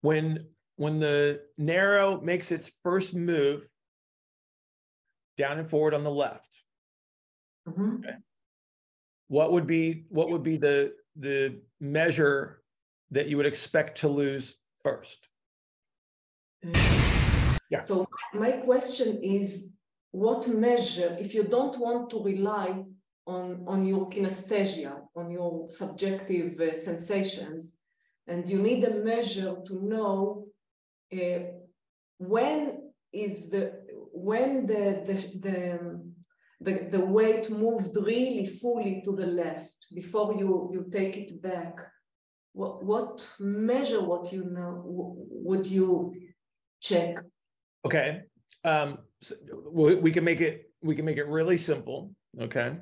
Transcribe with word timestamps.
when 0.00 0.46
when 0.76 1.00
the 1.00 1.42
narrow 1.56 2.20
makes 2.20 2.52
its 2.52 2.70
first 2.84 3.14
move 3.14 3.66
down 5.36 5.58
and 5.58 5.68
forward 5.68 5.94
on 5.94 6.04
the 6.04 6.10
left 6.10 6.62
Mhm. 7.66 8.22
what 9.28 9.52
would 9.52 9.66
be 9.66 10.06
what 10.08 10.30
would 10.30 10.42
be 10.42 10.56
the 10.56 10.94
the 11.16 11.60
measure 11.80 12.62
that 13.10 13.28
you 13.28 13.36
would 13.36 13.46
expect 13.46 13.98
to 13.98 14.08
lose 14.08 14.56
first 14.82 15.28
Yeah. 17.70 17.82
So 17.82 18.08
my 18.32 18.52
question 18.52 19.22
is, 19.22 19.76
what 20.10 20.48
measure, 20.48 21.16
if 21.20 21.34
you 21.34 21.44
don't 21.44 21.78
want 21.78 22.08
to 22.10 22.22
rely 22.22 22.82
on, 23.26 23.64
on 23.66 23.84
your 23.84 24.08
kinesthesia, 24.08 25.02
on 25.14 25.30
your 25.30 25.68
subjective 25.68 26.58
uh, 26.60 26.74
sensations, 26.74 27.77
and 28.28 28.48
you 28.48 28.58
need 28.58 28.84
a 28.84 28.94
measure 28.94 29.56
to 29.66 29.74
know 29.82 30.46
uh, 31.12 31.40
when 32.18 32.92
is 33.12 33.50
the 33.50 33.72
when 34.12 34.66
the 34.66 35.02
the 35.06 35.14
the, 35.44 36.00
the, 36.60 36.88
the 36.90 37.04
weight 37.04 37.50
moved 37.50 37.96
really 37.96 38.44
fully 38.44 39.02
to 39.04 39.12
the 39.16 39.26
left 39.26 39.86
before 39.94 40.34
you 40.34 40.70
you 40.72 40.86
take 40.90 41.16
it 41.16 41.42
back. 41.42 41.80
What 42.52 42.84
what 42.84 43.28
measure 43.40 44.02
what 44.02 44.32
you 44.32 44.44
know 44.44 44.82
would 45.46 45.66
you 45.66 46.14
check? 46.80 47.18
Okay 47.84 48.22
um 48.64 48.98
so 49.22 49.34
we, 49.70 49.94
we 49.96 50.10
can 50.10 50.24
make 50.24 50.40
it 50.40 50.70
we 50.82 50.94
can 50.94 51.04
make 51.04 51.16
it 51.16 51.26
really 51.26 51.56
simple 51.56 52.10
okay? 52.40 52.76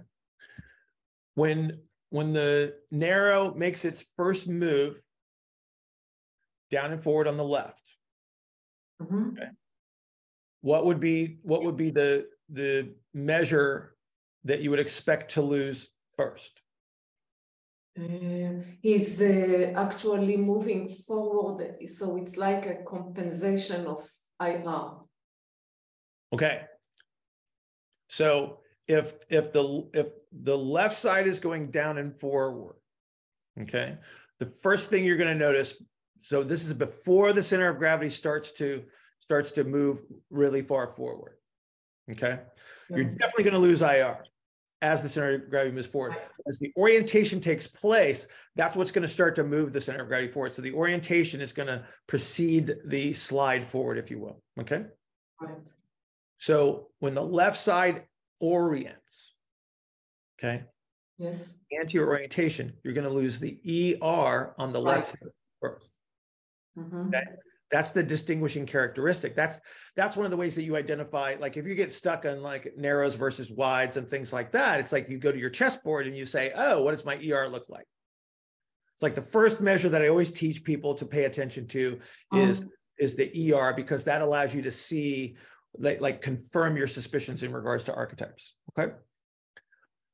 When 1.34 1.80
when 2.10 2.32
the 2.32 2.74
narrow 2.90 3.54
makes 3.54 3.84
its 3.84 4.04
first 4.16 4.48
move 4.48 5.00
down 6.70 6.92
and 6.92 7.02
forward 7.02 7.28
on 7.28 7.36
the 7.36 7.44
left 7.44 7.94
Mhm. 9.00 9.56
what 10.62 10.86
would 10.86 11.00
be 11.00 11.38
what 11.42 11.62
would 11.64 11.76
be 11.76 11.90
the 11.90 12.28
the 12.48 12.94
measure 13.12 13.96
that 14.44 14.60
you 14.60 14.70
would 14.70 14.80
expect 14.80 15.32
to 15.32 15.42
lose 15.42 15.88
first 16.16 16.62
Uh, 17.98 18.60
he's 18.82 19.22
uh, 19.22 19.72
actually 19.74 20.36
moving 20.36 20.86
forward, 20.86 21.78
so 21.88 22.16
it's 22.18 22.36
like 22.36 22.66
a 22.66 22.84
compensation 22.84 23.86
of 23.86 24.00
IR. 24.38 25.00
okay 26.34 26.66
so 28.08 28.60
if 28.86 29.14
if 29.30 29.50
the 29.52 29.64
if 29.94 30.08
the 30.32 30.56
left 30.76 30.94
side 30.96 31.26
is 31.26 31.40
going 31.40 31.70
down 31.70 31.96
and 31.98 32.14
forward 32.20 32.76
okay 33.62 33.96
the 34.38 34.46
first 34.46 34.90
thing 34.90 35.04
you're 35.04 35.16
going 35.24 35.32
to 35.38 35.44
notice 35.48 35.70
so 36.20 36.42
this 36.42 36.64
is 36.64 36.72
before 36.72 37.32
the 37.32 37.42
center 37.42 37.68
of 37.68 37.78
gravity 37.78 38.10
starts 38.10 38.52
to 38.52 38.82
starts 39.18 39.50
to 39.50 39.64
move 39.64 40.02
really 40.30 40.62
far 40.62 40.94
forward 40.94 41.36
okay 42.10 42.40
you're 42.90 43.04
definitely 43.04 43.44
going 43.44 43.54
to 43.54 43.58
lose 43.58 43.82
IR 43.82 44.18
as 44.82 45.02
the 45.02 45.08
center 45.08 45.34
of 45.34 45.50
gravity 45.50 45.74
moves 45.74 45.86
forward. 45.86 46.16
As 46.46 46.58
the 46.58 46.72
orientation 46.76 47.40
takes 47.40 47.66
place, 47.66 48.26
that's 48.56 48.76
what's 48.76 48.90
going 48.90 49.06
to 49.06 49.12
start 49.12 49.34
to 49.36 49.44
move 49.44 49.72
the 49.72 49.80
center 49.80 50.02
of 50.02 50.08
gravity 50.08 50.30
forward. 50.30 50.52
So 50.52 50.62
the 50.62 50.72
orientation 50.72 51.40
is 51.40 51.52
going 51.52 51.68
to 51.68 51.84
precede 52.06 52.74
the 52.84 53.14
slide 53.14 53.68
forward, 53.68 53.98
if 53.98 54.10
you 54.10 54.20
will. 54.20 54.42
Okay. 54.60 54.84
Right. 55.40 55.56
So 56.38 56.88
when 56.98 57.14
the 57.14 57.22
left 57.22 57.56
side 57.56 58.04
orients, 58.40 59.34
okay, 60.38 60.64
Yes. 61.18 61.54
anti 61.80 61.98
orientation, 61.98 62.74
you're 62.84 62.94
going 62.94 63.06
to 63.06 63.12
lose 63.12 63.38
the 63.38 63.58
ER 64.02 64.54
on 64.58 64.72
the 64.72 64.80
left 64.80 65.16
first. 65.60 65.90
Mhm. 66.76 67.08
Okay. 67.08 67.24
That's 67.68 67.90
the 67.90 68.02
distinguishing 68.02 68.64
characteristic. 68.64 69.34
That's 69.34 69.60
that's 69.96 70.16
one 70.16 70.24
of 70.24 70.30
the 70.30 70.36
ways 70.36 70.54
that 70.54 70.62
you 70.62 70.76
identify. 70.76 71.36
Like 71.40 71.56
if 71.56 71.66
you 71.66 71.74
get 71.74 71.92
stuck 71.92 72.24
on 72.24 72.40
like 72.40 72.74
narrows 72.76 73.16
versus 73.16 73.50
wides 73.50 73.96
and 73.96 74.08
things 74.08 74.32
like 74.32 74.52
that, 74.52 74.78
it's 74.78 74.92
like 74.92 75.08
you 75.08 75.18
go 75.18 75.32
to 75.32 75.38
your 75.38 75.50
chessboard 75.50 76.06
and 76.06 76.14
you 76.14 76.24
say, 76.24 76.52
"Oh, 76.54 76.82
what 76.82 76.92
does 76.92 77.04
my 77.04 77.16
ER 77.16 77.48
look 77.48 77.68
like?" 77.68 77.86
It's 78.94 79.02
like 79.02 79.16
the 79.16 79.22
first 79.22 79.60
measure 79.60 79.88
that 79.88 80.00
I 80.00 80.08
always 80.08 80.30
teach 80.30 80.62
people 80.62 80.94
to 80.94 81.04
pay 81.04 81.24
attention 81.24 81.66
to 81.68 81.98
is 82.32 82.62
Um, 82.62 82.72
is 82.98 83.16
the 83.16 83.30
ER 83.34 83.74
because 83.74 84.04
that 84.04 84.22
allows 84.22 84.54
you 84.54 84.62
to 84.62 84.70
see 84.72 85.36
like 85.76 86.00
like 86.00 86.20
confirm 86.20 86.76
your 86.76 86.86
suspicions 86.86 87.42
in 87.42 87.52
regards 87.52 87.84
to 87.86 87.94
archetypes. 87.94 88.54
Okay. 88.78 88.94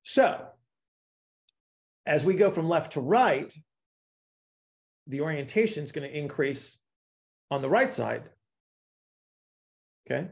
So 0.03 0.49
as 2.07 2.25
we 2.25 2.35
go 2.35 2.51
from 2.51 2.69
left 2.69 2.93
to 2.93 3.01
right, 3.01 3.53
the 5.13 5.21
orientation 5.21 5.85
is 5.85 5.93
going 5.93 6.11
to 6.11 6.19
increase 6.19 6.79
on 7.51 7.63
the 7.63 7.69
right 7.69 7.93
side. 7.93 8.25
Okay. 10.11 10.29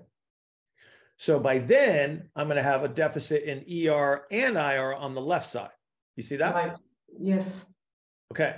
So 1.18 1.38
by 1.38 1.58
then, 1.58 2.30
I'm 2.34 2.46
going 2.46 2.56
to 2.56 2.62
have 2.62 2.82
a 2.82 2.88
deficit 2.88 3.42
in 3.44 3.58
ER 3.88 4.22
and 4.30 4.56
IR 4.56 4.94
on 4.94 5.14
the 5.14 5.20
left 5.20 5.46
side. 5.46 5.70
You 6.16 6.22
see 6.22 6.36
that? 6.36 6.54
Right. 6.54 6.72
Yes. 7.20 7.66
Okay. 8.32 8.56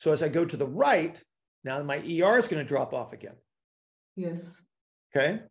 So 0.00 0.10
as 0.10 0.22
I 0.22 0.28
go 0.28 0.46
to 0.46 0.56
the 0.56 0.66
right, 0.66 1.22
now 1.64 1.82
my 1.82 1.98
ER 1.98 2.38
is 2.38 2.48
going 2.48 2.62
to 2.62 2.64
drop 2.64 2.94
off 2.94 3.12
again. 3.12 3.36
Yes. 4.16 4.60
Okay. 5.14 5.42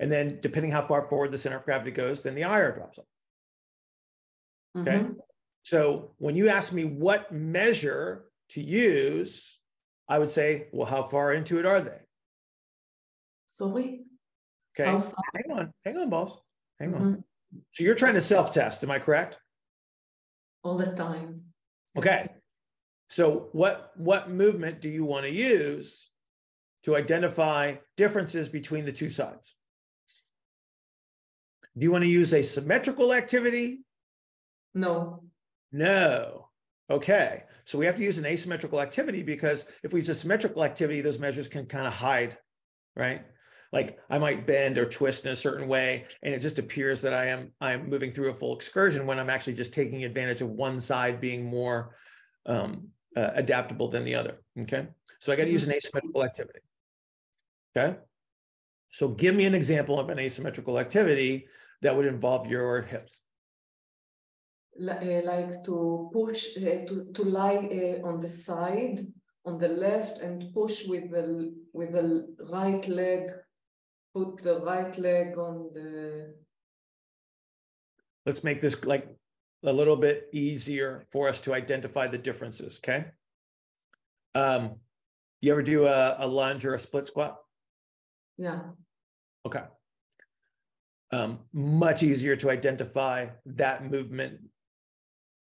And 0.00 0.10
then 0.10 0.40
depending 0.42 0.72
how 0.72 0.84
far 0.84 1.06
forward 1.06 1.30
the 1.30 1.38
center 1.38 1.58
of 1.58 1.64
gravity 1.64 1.92
goes, 1.92 2.20
then 2.20 2.34
the 2.34 2.42
IR 2.42 2.72
drops 2.72 2.98
off. 2.98 3.04
Okay. 4.76 4.98
Mhm. 4.98 5.16
So 5.62 6.14
when 6.18 6.34
you 6.34 6.48
ask 6.48 6.72
me 6.72 6.84
what 6.84 7.30
measure 7.30 8.29
to 8.50 8.62
use, 8.62 9.58
I 10.08 10.18
would 10.18 10.30
say, 10.30 10.68
well, 10.72 10.86
how 10.86 11.08
far 11.08 11.32
into 11.32 11.58
it 11.58 11.66
are 11.66 11.80
they? 11.80 12.00
Sorry. 13.46 14.04
Okay. 14.78 14.90
Hang 14.90 15.58
on. 15.58 15.72
Hang 15.84 15.96
on, 15.96 16.10
boss. 16.10 16.38
Hang 16.78 16.94
on. 16.94 17.00
Mhm. 17.00 17.24
So 17.72 17.84
you're 17.84 17.96
trying 17.96 18.14
to 18.14 18.20
self-test, 18.20 18.82
am 18.84 18.90
I 18.90 18.98
correct? 18.98 19.38
All 20.62 20.76
the 20.76 20.92
time. 20.94 21.52
Okay. 21.96 22.28
So 23.08 23.48
what 23.52 23.90
what 23.96 24.30
movement 24.30 24.80
do 24.80 24.88
you 24.88 25.04
want 25.04 25.24
to 25.24 25.32
use 25.32 26.08
to 26.84 26.94
identify 26.96 27.76
differences 27.96 28.48
between 28.48 28.84
the 28.84 28.92
two 28.92 29.10
sides? 29.10 29.56
Do 31.76 31.84
you 31.84 31.90
want 31.90 32.04
to 32.04 32.10
use 32.10 32.32
a 32.32 32.42
symmetrical 32.42 33.12
activity? 33.12 33.84
No. 34.74 35.24
No. 35.72 36.50
Okay. 36.88 37.44
So 37.70 37.78
we 37.78 37.86
have 37.86 37.94
to 37.98 38.02
use 38.02 38.18
an 38.18 38.26
asymmetrical 38.26 38.80
activity 38.80 39.22
because 39.22 39.64
if 39.84 39.92
we 39.92 40.00
use 40.00 40.08
a 40.08 40.14
symmetrical 40.16 40.64
activity, 40.64 41.02
those 41.02 41.20
measures 41.20 41.46
can 41.46 41.66
kind 41.66 41.86
of 41.86 41.92
hide, 41.92 42.36
right? 42.96 43.24
Like 43.72 44.00
I 44.10 44.18
might 44.18 44.44
bend 44.44 44.76
or 44.76 44.86
twist 44.86 45.24
in 45.24 45.30
a 45.30 45.36
certain 45.36 45.68
way, 45.68 46.06
and 46.24 46.34
it 46.34 46.40
just 46.40 46.58
appears 46.58 47.00
that 47.02 47.14
I 47.14 47.26
am 47.26 47.52
I'm 47.60 47.88
moving 47.88 48.12
through 48.12 48.30
a 48.30 48.34
full 48.34 48.56
excursion 48.56 49.06
when 49.06 49.20
I'm 49.20 49.30
actually 49.30 49.52
just 49.52 49.72
taking 49.72 50.02
advantage 50.02 50.42
of 50.42 50.50
one 50.50 50.80
side 50.80 51.20
being 51.20 51.44
more 51.44 51.94
um, 52.44 52.88
uh, 53.16 53.30
adaptable 53.34 53.86
than 53.86 54.02
the 54.02 54.16
other. 54.16 54.38
Okay. 54.62 54.88
So 55.20 55.32
I 55.32 55.36
got 55.36 55.44
to 55.44 55.52
use 55.52 55.64
an 55.64 55.72
asymmetrical 55.72 56.24
activity. 56.24 56.58
Okay. 57.76 57.98
So 58.90 59.06
give 59.10 59.36
me 59.36 59.44
an 59.44 59.54
example 59.54 60.00
of 60.00 60.10
an 60.10 60.18
asymmetrical 60.18 60.80
activity 60.80 61.46
that 61.82 61.94
would 61.94 62.06
involve 62.06 62.48
your 62.48 62.82
hips. 62.82 63.22
Uh, 64.80 65.20
like 65.24 65.62
to 65.64 66.08
push, 66.12 66.56
uh, 66.56 66.86
to, 66.86 67.12
to 67.12 67.22
lie 67.22 67.68
uh, 67.70 68.06
on 68.06 68.20
the 68.20 68.28
side, 68.28 69.00
on 69.44 69.58
the 69.58 69.68
left, 69.68 70.18
and 70.20 70.44
push 70.54 70.86
with 70.86 71.10
the 71.10 71.54
with 71.72 71.92
the 71.92 72.34
right 72.50 72.86
leg. 72.88 73.30
Put 74.14 74.42
the 74.42 74.60
right 74.60 74.96
leg 74.98 75.38
on 75.38 75.70
the. 75.74 76.34
let's 78.26 78.42
make 78.42 78.60
this 78.60 78.82
like 78.84 79.06
a 79.64 79.72
little 79.72 79.96
bit 79.96 80.28
easier 80.32 81.06
for 81.12 81.28
us 81.28 81.40
to 81.42 81.54
identify 81.54 82.06
the 82.06 82.18
differences, 82.18 82.80
okay? 82.82 83.06
Um, 84.34 84.76
you 85.40 85.52
ever 85.52 85.62
do 85.62 85.86
a, 85.86 86.16
a 86.18 86.26
lunge 86.26 86.64
or 86.64 86.74
a 86.74 86.80
split 86.80 87.06
squat? 87.06 87.38
Yeah. 88.38 88.60
Okay. 89.46 89.62
Um, 91.12 91.40
much 91.52 92.02
easier 92.02 92.36
to 92.36 92.50
identify 92.50 93.28
that 93.44 93.90
movement 93.90 94.40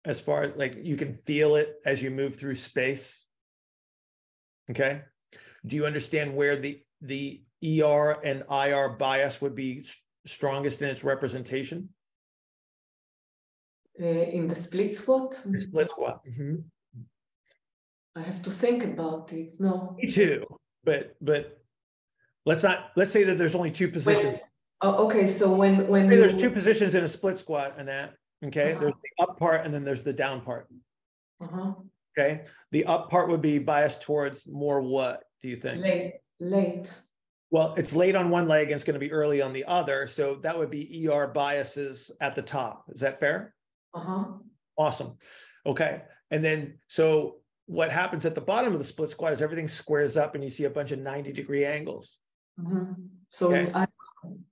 as 0.04 0.20
far 0.20 0.42
as 0.42 0.56
like 0.56 0.76
you 0.82 0.96
can 0.96 1.18
feel 1.26 1.56
it 1.56 1.76
as 1.84 2.02
you 2.02 2.10
move 2.10 2.36
through 2.36 2.54
space. 2.54 3.24
Okay. 4.70 5.02
Do 5.66 5.76
you 5.76 5.86
understand 5.86 6.34
where 6.34 6.56
the 6.56 6.80
the 7.00 7.42
ER 7.64 8.12
and 8.24 8.44
IR 8.50 8.90
bias 8.90 9.40
would 9.40 9.54
be 9.54 9.86
strongest 10.26 10.82
in 10.82 10.88
its 10.88 11.04
representation? 11.04 11.88
Uh, 14.00 14.04
in 14.04 14.46
the 14.46 14.54
split 14.54 14.94
squat, 14.94 15.40
The 15.44 15.60
split 15.60 15.90
squat. 15.90 16.24
Mhm. 16.24 16.64
I 18.14 18.20
have 18.20 18.42
to 18.42 18.50
think 18.50 18.84
about 18.84 19.32
it. 19.32 19.60
No. 19.60 19.96
Me 19.98 20.08
too, 20.08 20.46
but 20.84 21.16
but 21.20 21.60
let's 22.46 22.62
not 22.62 22.92
let's 22.96 23.10
say 23.10 23.24
that 23.24 23.38
there's 23.38 23.54
only 23.54 23.70
two 23.70 23.88
positions. 23.88 24.34
Wait. 24.34 24.42
Oh, 24.80 25.06
okay. 25.06 25.26
So 25.26 25.52
when 25.52 25.88
when 25.88 26.04
you, 26.04 26.16
there's 26.16 26.36
two 26.36 26.50
positions 26.50 26.94
in 26.94 27.02
a 27.02 27.08
split 27.08 27.38
squat 27.38 27.74
and 27.78 27.88
that. 27.88 28.14
Okay, 28.44 28.72
Uh-huh. 28.72 28.80
there's 28.80 28.94
the 28.94 29.22
up 29.24 29.38
part 29.38 29.64
and 29.64 29.72
then 29.74 29.84
there's 29.84 30.02
the 30.02 30.12
down 30.12 30.40
part. 30.40 30.68
uh-huh. 31.40 31.72
Okay, 32.18 32.44
the 32.72 32.84
up 32.86 33.10
part 33.10 33.28
would 33.28 33.42
be 33.42 33.58
biased 33.58 34.02
towards 34.02 34.46
more 34.46 34.80
what? 34.80 35.24
do 35.40 35.48
you 35.48 35.54
think? 35.56 35.80
Late, 35.82 36.14
late. 36.40 36.92
Well, 37.52 37.74
it's 37.76 37.94
late 37.94 38.16
on 38.16 38.28
one 38.28 38.48
leg 38.48 38.66
and 38.66 38.74
it's 38.74 38.82
going 38.82 38.94
to 38.94 38.98
be 39.00 39.12
early 39.12 39.40
on 39.40 39.52
the 39.52 39.64
other. 39.66 40.08
So 40.08 40.34
that 40.42 40.58
would 40.58 40.68
be 40.70 41.08
ER 41.08 41.28
biases 41.28 42.10
at 42.20 42.34
the 42.34 42.42
top. 42.42 42.86
Is 42.92 43.00
that 43.02 43.20
fair? 43.20 43.54
Uh-huh. 43.94 44.24
Awesome. 44.76 45.16
Okay. 45.64 46.02
And 46.32 46.44
then, 46.44 46.78
so 46.88 47.36
what 47.66 47.92
happens 47.92 48.26
at 48.26 48.34
the 48.34 48.40
bottom 48.40 48.72
of 48.72 48.80
the 48.80 48.84
split 48.84 49.10
squat 49.10 49.32
is 49.32 49.40
everything 49.40 49.68
squares 49.68 50.16
up 50.16 50.34
and 50.34 50.42
you 50.42 50.50
see 50.50 50.64
a 50.64 50.70
bunch 50.70 50.90
of 50.90 50.98
90 50.98 51.32
degree 51.32 51.64
angles. 51.64 52.18
Mm-hmm. 52.60 52.94
So 53.30 53.48
Okay. 53.50 53.60
it's 53.60 53.70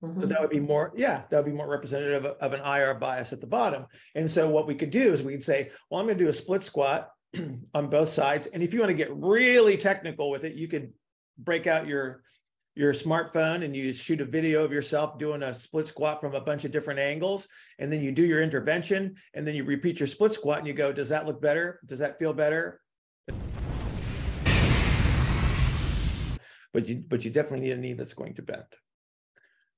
I. 0.03 0.21
So 0.21 0.27
that 0.27 0.41
would 0.41 0.49
be 0.49 0.59
more, 0.59 0.93
yeah, 0.95 1.23
that 1.29 1.37
would 1.37 1.49
be 1.49 1.55
more 1.55 1.67
representative 1.67 2.25
of, 2.25 2.37
of 2.39 2.53
an 2.53 2.61
IR 2.61 2.95
bias 2.95 3.33
at 3.33 3.41
the 3.41 3.47
bottom. 3.47 3.85
And 4.15 4.29
so 4.29 4.49
what 4.49 4.67
we 4.67 4.75
could 4.75 4.89
do 4.89 5.11
is 5.11 5.23
we 5.23 5.33
could 5.33 5.43
say, 5.43 5.71
well, 5.89 5.99
I'm 5.99 6.07
going 6.07 6.17
to 6.17 6.23
do 6.23 6.29
a 6.29 6.33
split 6.33 6.63
squat 6.63 7.09
on 7.73 7.89
both 7.89 8.09
sides. 8.09 8.47
And 8.47 8.63
if 8.63 8.73
you 8.73 8.79
want 8.79 8.89
to 8.89 8.95
get 8.97 9.13
really 9.15 9.77
technical 9.77 10.29
with 10.29 10.43
it, 10.43 10.55
you 10.55 10.67
could 10.67 10.93
break 11.37 11.67
out 11.67 11.87
your 11.87 12.23
your 12.75 12.93
smartphone 12.93 13.65
and 13.65 13.75
you 13.75 13.91
shoot 13.91 14.21
a 14.21 14.25
video 14.25 14.63
of 14.63 14.71
yourself 14.71 15.17
doing 15.17 15.41
a 15.41 15.51
split 15.51 15.87
squat 15.87 16.21
from 16.21 16.35
a 16.35 16.41
bunch 16.41 16.63
of 16.63 16.71
different 16.71 16.99
angles. 16.99 17.47
And 17.79 17.91
then 17.91 18.03
you 18.03 18.11
do 18.11 18.23
your 18.23 18.43
intervention 18.43 19.15
and 19.33 19.47
then 19.47 19.55
you 19.55 19.63
repeat 19.63 19.99
your 19.99 20.05
split 20.05 20.33
squat 20.33 20.59
and 20.59 20.67
you 20.67 20.73
go, 20.73 20.93
does 20.93 21.09
that 21.09 21.25
look 21.25 21.41
better? 21.41 21.79
Does 21.87 21.97
that 21.99 22.19
feel 22.19 22.33
better? 22.33 22.79
But 26.71 26.87
you 26.87 27.03
but 27.07 27.25
you 27.25 27.31
definitely 27.31 27.61
need 27.61 27.73
a 27.73 27.77
knee 27.77 27.93
that's 27.93 28.13
going 28.13 28.35
to 28.35 28.43
bend 28.43 28.65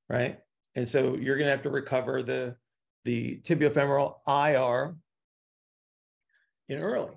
right? 0.10 0.40
And 0.76 0.88
so 0.88 1.16
you're 1.16 1.38
going 1.38 1.48
to 1.48 1.52
have 1.52 1.64
to 1.64 1.70
recover 1.70 2.24
the 2.24 2.56
the 3.06 3.40
tibiofemoral 3.46 4.16
IR 4.28 4.96
in 6.68 6.80
early. 6.80 7.16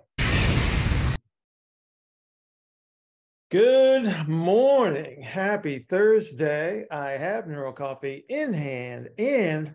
Good 3.51 4.29
morning. 4.29 5.21
Happy 5.21 5.85
Thursday. 5.91 6.87
I 6.91 7.11
have 7.11 7.47
Neuro 7.47 7.73
Coffee 7.73 8.25
in 8.29 8.55
hand 8.55 9.11
and 9.19 9.75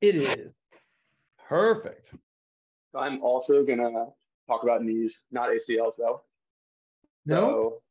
it 0.00 0.16
is 0.16 0.52
perfect. 1.48 2.12
I'm 2.94 3.22
also 3.22 3.64
gonna 3.64 4.06
talk 4.48 4.64
about 4.64 4.82
knees, 4.82 5.20
not 5.30 5.50
ACLs 5.50 5.94
though. 5.96 6.22
No, 7.26 7.36
So, 7.36 7.82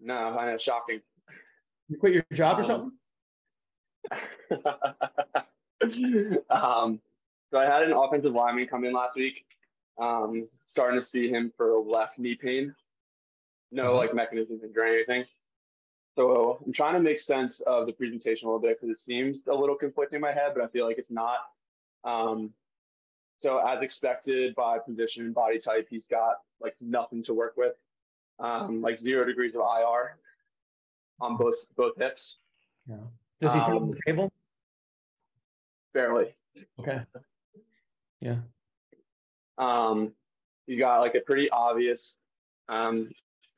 no, 0.00 0.38
I 0.38 0.50
know, 0.50 0.56
shocking. 0.56 1.00
You 1.88 1.98
quit 1.98 2.12
your 2.14 2.24
job 2.32 2.60
or 2.60 2.62
Um, 2.62 2.66
something? 2.66 2.92
um, 6.50 7.00
so 7.50 7.58
I 7.58 7.64
had 7.64 7.82
an 7.82 7.92
offensive 7.92 8.32
lineman 8.32 8.66
come 8.66 8.84
in 8.84 8.92
last 8.92 9.16
week. 9.16 9.44
Um, 9.98 10.48
starting 10.64 10.98
to 10.98 11.04
see 11.04 11.28
him 11.28 11.52
for 11.56 11.78
left 11.78 12.18
knee 12.18 12.34
pain. 12.34 12.74
No 13.70 13.90
Uh-huh. 13.90 13.96
like 13.98 14.14
mechanism 14.14 14.60
injury 14.62 14.90
or 14.90 14.94
anything. 14.94 15.24
So 16.16 16.60
I'm 16.64 16.72
trying 16.72 16.94
to 16.94 17.00
make 17.00 17.18
sense 17.20 17.60
of 17.60 17.86
the 17.86 17.92
presentation 17.92 18.46
a 18.46 18.50
little 18.50 18.60
bit 18.60 18.80
because 18.80 18.96
it 18.96 19.00
seems 19.00 19.42
a 19.48 19.54
little 19.54 19.74
conflicting 19.76 20.16
in 20.16 20.20
my 20.20 20.32
head, 20.32 20.52
but 20.54 20.62
I 20.62 20.68
feel 20.68 20.86
like 20.86 20.98
it's 20.98 21.10
not. 21.10 21.38
Um, 22.04 22.52
so 23.42 23.58
as 23.58 23.82
expected 23.82 24.54
by 24.54 24.78
position 24.78 25.24
and 25.24 25.34
body 25.34 25.58
type, 25.58 25.86
he's 25.90 26.06
got 26.06 26.36
like 26.60 26.76
nothing 26.80 27.22
to 27.24 27.34
work 27.34 27.56
with. 27.56 27.74
Um, 28.38 28.80
like 28.80 28.96
zero 28.96 29.24
degrees 29.24 29.54
of 29.54 29.60
IR 29.60 30.18
on 31.24 31.36
both 31.36 31.54
both 31.76 31.96
hips, 31.96 32.36
Yeah. 32.88 32.96
Does 33.40 33.52
he 33.54 33.60
fit 33.60 33.68
on 33.68 33.76
um, 33.76 33.88
the 33.90 34.00
table? 34.06 34.32
barely. 35.92 36.34
Okay. 36.80 37.00
Yeah. 38.20 38.38
Um, 39.58 40.12
you 40.66 40.78
got 40.78 41.00
like 41.00 41.14
a 41.14 41.20
pretty 41.20 41.48
obvious 41.50 42.18
um, 42.68 43.10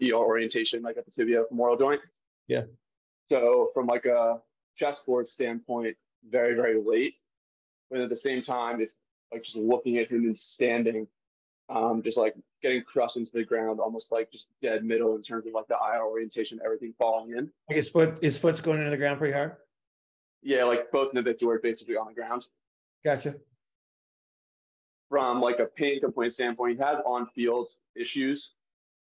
ER 0.03 0.15
orientation, 0.15 0.83
like 0.83 0.97
at 0.97 1.05
the 1.07 1.11
tibia 1.11 1.45
femoral 1.49 1.77
joint. 1.77 2.01
Yeah. 2.47 2.65
So 3.31 3.71
from 3.75 3.87
like 3.87 4.05
a 4.07 4.41
chessboard 4.77 5.27
standpoint, 5.27 5.97
very 6.29 6.55
very 6.55 6.81
late. 6.83 7.15
But 7.91 8.01
at 8.01 8.09
the 8.09 8.17
same 8.17 8.41
time, 8.41 8.81
if 8.81 8.91
like 9.33 9.43
just 9.43 9.57
looking 9.57 9.99
at 9.99 10.09
him 10.09 10.25
and 10.25 10.37
standing, 10.37 11.07
um, 11.69 12.03
just 12.03 12.17
like 12.17 12.35
getting 12.63 12.83
crushed 12.83 13.17
into 13.17 13.31
the 13.33 13.45
ground, 13.45 13.81
almost 13.81 14.13
like 14.13 14.31
just 14.31 14.49
dead 14.63 14.85
middle 14.85 15.17
in 15.17 15.23
terms 15.23 15.47
of 15.47 15.53
like 15.53 15.67
the 15.69 15.77
eye 15.77 15.99
orientation, 15.99 16.61
everything 16.65 16.95
falling 16.99 17.31
in. 17.37 17.51
Like 17.69 17.77
his 17.77 17.89
foot, 17.89 18.19
his 18.23 18.39
foot's 18.39 18.61
going 18.61 18.79
into 18.79 18.91
the 18.91 18.97
ground 18.97 19.19
pretty 19.19 19.35
hard. 19.35 19.57
Yeah, 20.43 20.65
like 20.65 20.91
both 20.93 21.13
navicular 21.13 21.59
basically 21.59 21.97
on 21.97 22.07
the 22.07 22.15
ground. 22.15 22.45
Gotcha. 23.05 23.37
from 25.09 25.41
like 25.41 25.59
a 25.61 25.67
pain 25.67 26.01
complaint 26.01 26.33
standpoint, 26.33 26.77
he 26.77 26.83
has 26.83 26.99
on-field 27.05 27.69
issues. 27.95 28.51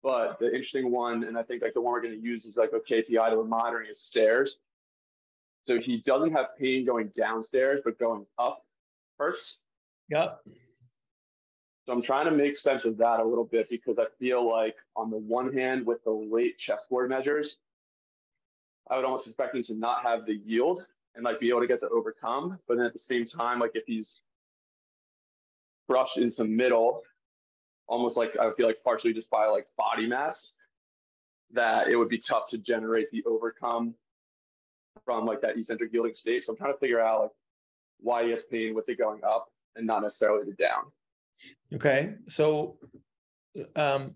But 0.02 0.38
the 0.38 0.46
interesting 0.46 0.90
one, 0.90 1.24
and 1.24 1.36
I 1.36 1.42
think 1.42 1.62
like 1.62 1.74
the 1.74 1.80
one 1.80 1.92
we're 1.92 2.02
going 2.02 2.14
to 2.14 2.20
use 2.20 2.44
is 2.44 2.56
like 2.56 2.70
a 2.72 2.80
KPI 2.80 3.30
that 3.30 3.36
we're 3.36 3.44
monitoring 3.44 3.88
is 3.90 4.00
stairs. 4.00 4.58
So 5.62 5.78
he 5.78 6.00
doesn't 6.00 6.32
have 6.32 6.56
pain 6.58 6.86
going 6.86 7.10
downstairs, 7.16 7.80
but 7.84 7.98
going 7.98 8.24
up 8.38 8.64
hurts. 9.18 9.58
Yep. 10.08 10.40
So 11.88 11.94
I'm 11.94 12.02
trying 12.02 12.26
to 12.26 12.32
make 12.32 12.58
sense 12.58 12.84
of 12.84 12.98
that 12.98 13.18
a 13.18 13.24
little 13.24 13.46
bit 13.46 13.70
because 13.70 13.98
I 13.98 14.04
feel 14.18 14.46
like 14.46 14.76
on 14.94 15.08
the 15.08 15.16
one 15.16 15.50
hand, 15.50 15.86
with 15.86 16.04
the 16.04 16.10
late 16.10 16.58
chessboard 16.58 17.08
measures, 17.08 17.56
I 18.90 18.96
would 18.96 19.06
almost 19.06 19.26
expect 19.26 19.54
him 19.54 19.62
to 19.62 19.74
not 19.74 20.02
have 20.02 20.26
the 20.26 20.34
yield 20.34 20.84
and 21.14 21.24
like 21.24 21.40
be 21.40 21.48
able 21.48 21.62
to 21.62 21.66
get 21.66 21.80
to 21.80 21.88
overcome. 21.88 22.58
But 22.68 22.76
then 22.76 22.84
at 22.84 22.92
the 22.92 22.98
same 22.98 23.24
time, 23.24 23.58
like 23.58 23.70
if 23.72 23.84
he's 23.86 24.20
brushed 25.86 26.18
into 26.18 26.44
middle, 26.44 27.04
almost 27.86 28.18
like 28.18 28.36
I 28.38 28.52
feel 28.52 28.66
like 28.66 28.84
partially 28.84 29.14
just 29.14 29.30
by 29.30 29.46
like 29.46 29.66
body 29.78 30.06
mass, 30.06 30.52
that 31.54 31.88
it 31.88 31.96
would 31.96 32.10
be 32.10 32.18
tough 32.18 32.50
to 32.50 32.58
generate 32.58 33.10
the 33.12 33.24
overcome 33.24 33.94
from 35.06 35.24
like 35.24 35.40
that 35.40 35.56
eccentric 35.56 35.90
yielding 35.90 36.12
state. 36.12 36.44
So 36.44 36.52
I'm 36.52 36.58
trying 36.58 36.74
to 36.74 36.78
figure 36.80 37.00
out 37.00 37.20
like 37.22 37.30
why 37.98 38.24
he 38.24 38.28
has 38.28 38.42
pain 38.50 38.74
with 38.74 38.90
it 38.90 38.98
going 38.98 39.24
up 39.24 39.50
and 39.74 39.86
not 39.86 40.02
necessarily 40.02 40.44
the 40.44 40.52
down. 40.52 40.92
Okay, 41.74 42.14
so 42.28 42.78
um 43.76 44.14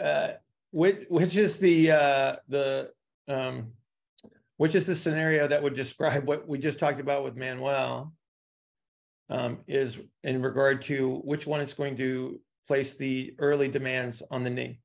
uh 0.00 0.32
which 0.70 1.06
which 1.08 1.36
is 1.36 1.58
the 1.58 1.90
uh 1.90 2.36
the 2.48 2.90
um 3.28 3.72
which 4.56 4.74
is 4.74 4.86
the 4.86 4.94
scenario 4.94 5.46
that 5.46 5.62
would 5.62 5.74
describe 5.74 6.26
what 6.26 6.48
we 6.48 6.58
just 6.58 6.78
talked 6.78 7.00
about 7.00 7.24
with 7.24 7.36
Manuel 7.36 8.12
um 9.28 9.58
is 9.66 9.98
in 10.22 10.42
regard 10.42 10.82
to 10.82 11.16
which 11.24 11.46
one 11.46 11.60
is 11.60 11.72
going 11.72 11.96
to 11.96 12.40
place 12.66 12.94
the 12.94 13.34
early 13.38 13.68
demands 13.68 14.22
on 14.30 14.42
the 14.42 14.50
knee. 14.50 14.80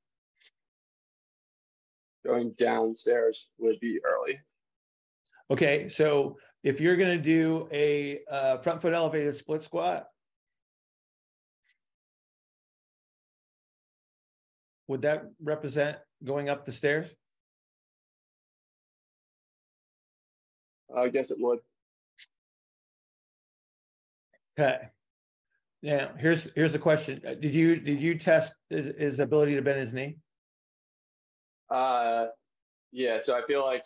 Going 2.24 2.54
downstairs 2.58 3.48
would 3.58 3.80
be 3.80 3.98
early. 4.04 4.38
Okay, 5.50 5.88
so 5.88 6.38
if 6.62 6.80
you're 6.80 6.96
going 6.96 7.16
to 7.16 7.22
do 7.22 7.68
a 7.72 8.20
uh 8.30 8.58
front 8.58 8.80
foot 8.80 8.94
elevated 8.94 9.36
split 9.36 9.62
squat 9.62 10.06
would 14.88 15.02
that 15.02 15.24
represent 15.42 15.98
going 16.24 16.48
up 16.48 16.64
the 16.64 16.72
stairs? 16.72 17.14
I 20.94 21.08
guess 21.08 21.30
it 21.30 21.38
would. 21.40 21.58
Okay. 24.58 24.88
Now, 25.82 26.10
here's, 26.18 26.48
here's 26.54 26.74
the 26.74 26.78
question. 26.78 27.22
Uh, 27.26 27.34
Did 27.34 27.54
you, 27.54 27.76
did 27.76 28.00
you 28.00 28.18
test 28.18 28.54
his, 28.70 28.94
his 28.98 29.18
ability 29.18 29.54
to 29.54 29.62
bend 29.62 29.80
his 29.80 29.92
knee? 29.92 30.18
Uh, 31.70 32.26
yeah, 32.92 33.18
so 33.22 33.34
I 33.34 33.40
feel 33.46 33.64
like 33.64 33.82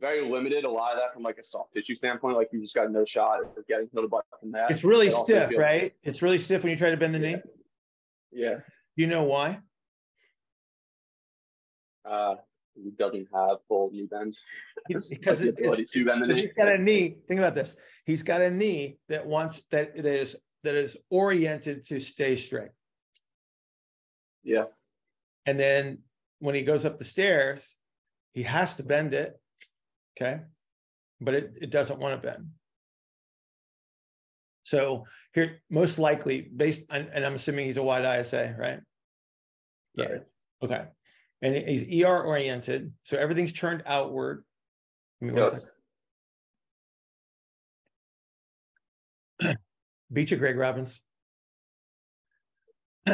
very 0.00 0.28
limited. 0.28 0.64
A 0.64 0.70
lot 0.70 0.92
of 0.92 0.98
that 0.98 1.12
from 1.12 1.22
like 1.22 1.36
a 1.38 1.42
soft 1.42 1.74
tissue 1.74 1.94
standpoint, 1.94 2.36
like 2.36 2.48
you 2.50 2.60
just 2.60 2.74
got 2.74 2.90
no 2.90 3.04
shot 3.04 3.40
of 3.40 3.66
getting 3.68 3.88
healed 3.92 4.10
by 4.10 4.20
from 4.40 4.52
that. 4.52 4.70
It's 4.70 4.82
really 4.82 5.10
stiff, 5.10 5.52
right? 5.56 5.92
It's 6.02 6.22
really 6.22 6.38
stiff 6.38 6.64
when 6.64 6.70
you 6.70 6.76
try 6.76 6.90
to 6.90 6.96
bend 6.96 7.14
the 7.14 7.18
knee. 7.18 7.36
Yeah. 8.32 8.50
Yeah. 8.50 8.54
You 8.96 9.06
know 9.06 9.24
why? 9.24 9.60
Uh, 12.04 12.34
he 12.74 12.90
doesn't 12.90 13.28
have 13.34 13.58
full 13.68 13.90
knee 13.92 14.06
bend. 14.10 14.36
Because 14.88 15.10
Like 15.10 15.18
it- 15.48 15.56
bend 15.56 15.72
the 15.76 15.76
Because 15.76 16.28
knee. 16.28 16.34
he's 16.40 16.52
got 16.52 16.68
a 16.68 16.78
knee, 16.78 17.18
think 17.28 17.38
about 17.38 17.54
this. 17.54 17.76
He's 18.06 18.22
got 18.22 18.40
a 18.40 18.50
knee 18.50 18.98
that 19.08 19.26
wants, 19.26 19.62
that 19.70 19.94
that 19.94 20.06
is, 20.06 20.36
that 20.64 20.74
is 20.74 20.96
oriented 21.10 21.86
to 21.88 22.00
stay 22.00 22.36
straight. 22.36 22.70
Yeah. 24.42 24.64
And 25.46 25.58
then 25.58 25.98
when 26.38 26.54
he 26.54 26.62
goes 26.62 26.84
up 26.84 26.98
the 26.98 27.04
stairs, 27.04 27.76
he 28.32 28.42
has 28.44 28.74
to 28.76 28.82
bend 28.82 29.12
it. 29.14 29.38
Okay. 30.16 30.40
But 31.20 31.34
it, 31.34 31.58
it 31.60 31.70
doesn't 31.70 31.98
want 32.00 32.20
to 32.20 32.26
bend. 32.26 32.48
So 34.64 35.04
here, 35.34 35.60
most 35.70 35.98
likely 35.98 36.40
based, 36.40 36.82
and, 36.90 37.08
and 37.12 37.24
I'm 37.26 37.34
assuming 37.34 37.66
he's 37.66 37.76
a 37.76 37.82
wide 37.82 38.20
ISA, 38.20 38.54
right? 38.58 38.80
Yeah. 39.94 40.04
Right. 40.06 40.22
Okay. 40.62 40.84
And 41.42 41.56
he's 41.56 42.02
ER 42.02 42.22
oriented. 42.22 42.92
So 43.02 43.18
everything's 43.18 43.52
turned 43.52 43.82
outward. 43.84 44.44
Give 45.20 45.34
me 45.34 45.40
one 45.40 45.50
second. 49.40 49.56
Beat 50.12 50.30
you, 50.30 50.36
Greg 50.36 50.56
Robbins. 50.56 51.02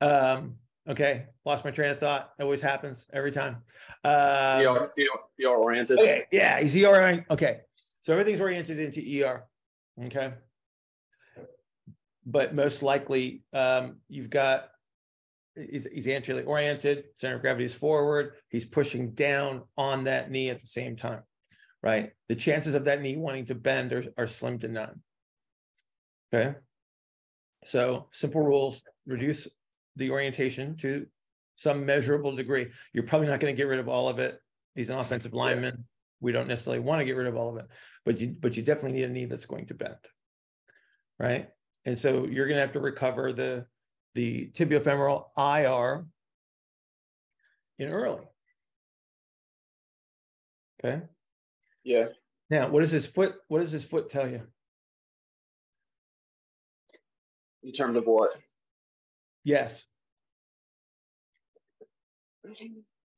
um, 0.00 0.56
Okay, 0.90 1.26
lost 1.44 1.64
my 1.64 1.70
train 1.70 1.90
of 1.90 2.00
thought. 2.00 2.32
It 2.38 2.42
always 2.42 2.60
happens 2.60 3.06
every 3.12 3.30
time. 3.30 3.58
Um, 4.02 4.12
ER, 4.66 4.90
ER 5.44 5.48
oriented. 5.48 5.98
okay, 5.98 6.24
yeah, 6.32 6.58
he's 6.58 6.74
ER. 6.82 6.88
Oriented. 6.88 7.26
Okay, 7.30 7.60
so 8.00 8.12
everything's 8.12 8.40
oriented 8.40 8.80
into 8.80 9.24
ER. 9.24 9.44
Okay, 10.06 10.32
but 12.26 12.54
most 12.54 12.82
likely, 12.82 13.44
um, 13.52 13.98
you've 14.08 14.30
got 14.30 14.70
he's, 15.54 15.86
he's 15.92 16.08
anteriorly 16.08 16.46
oriented, 16.46 17.04
center 17.16 17.36
of 17.36 17.42
gravity 17.42 17.64
is 17.64 17.74
forward. 17.74 18.34
He's 18.48 18.64
pushing 18.64 19.12
down 19.12 19.62
on 19.76 20.04
that 20.04 20.30
knee 20.30 20.50
at 20.50 20.60
the 20.60 20.66
same 20.66 20.96
time, 20.96 21.22
right? 21.82 22.12
The 22.28 22.36
chances 22.36 22.74
of 22.74 22.84
that 22.84 23.00
knee 23.00 23.16
wanting 23.16 23.46
to 23.46 23.54
bend 23.54 23.92
are, 23.92 24.04
are 24.16 24.26
slim 24.26 24.58
to 24.60 24.68
none. 24.68 25.00
Okay. 26.32 26.54
So 27.64 28.08
simple 28.12 28.42
rules 28.42 28.82
reduce 29.06 29.48
the 29.96 30.10
orientation 30.10 30.76
to 30.78 31.06
some 31.56 31.84
measurable 31.84 32.34
degree. 32.34 32.68
You're 32.92 33.04
probably 33.04 33.28
not 33.28 33.40
going 33.40 33.54
to 33.54 33.56
get 33.56 33.68
rid 33.68 33.80
of 33.80 33.88
all 33.88 34.08
of 34.08 34.18
it. 34.18 34.40
He's 34.74 34.88
an 34.88 34.98
offensive 34.98 35.34
lineman. 35.34 35.84
We 36.20 36.32
don't 36.32 36.48
necessarily 36.48 36.80
want 36.80 37.00
to 37.00 37.04
get 37.04 37.16
rid 37.16 37.26
of 37.26 37.36
all 37.36 37.50
of 37.50 37.56
it, 37.56 37.66
but 38.04 38.20
you 38.20 38.36
but 38.38 38.56
you 38.56 38.62
definitely 38.62 38.98
need 38.98 39.08
a 39.08 39.12
knee 39.12 39.24
that's 39.24 39.46
going 39.46 39.66
to 39.66 39.74
bend. 39.74 39.96
Right. 41.18 41.48
And 41.84 41.98
so 41.98 42.26
you're 42.26 42.46
going 42.46 42.56
to 42.56 42.62
have 42.62 42.72
to 42.74 42.80
recover 42.80 43.32
the 43.32 43.66
the 44.14 44.50
tibiofemoral 44.54 45.26
IR 45.36 46.04
in 47.78 47.88
early. 47.92 48.22
Okay. 50.84 51.02
Yeah. 51.84 52.06
Now, 52.48 52.68
what 52.68 52.80
does 52.80 52.90
his 52.90 53.06
foot? 53.06 53.36
What 53.48 53.60
does 53.60 53.72
his 53.72 53.84
foot 53.84 54.10
tell 54.10 54.28
you? 54.28 54.42
In 57.62 57.72
terms 57.72 57.96
of 57.96 58.04
what? 58.06 58.30
Yes. 59.44 59.84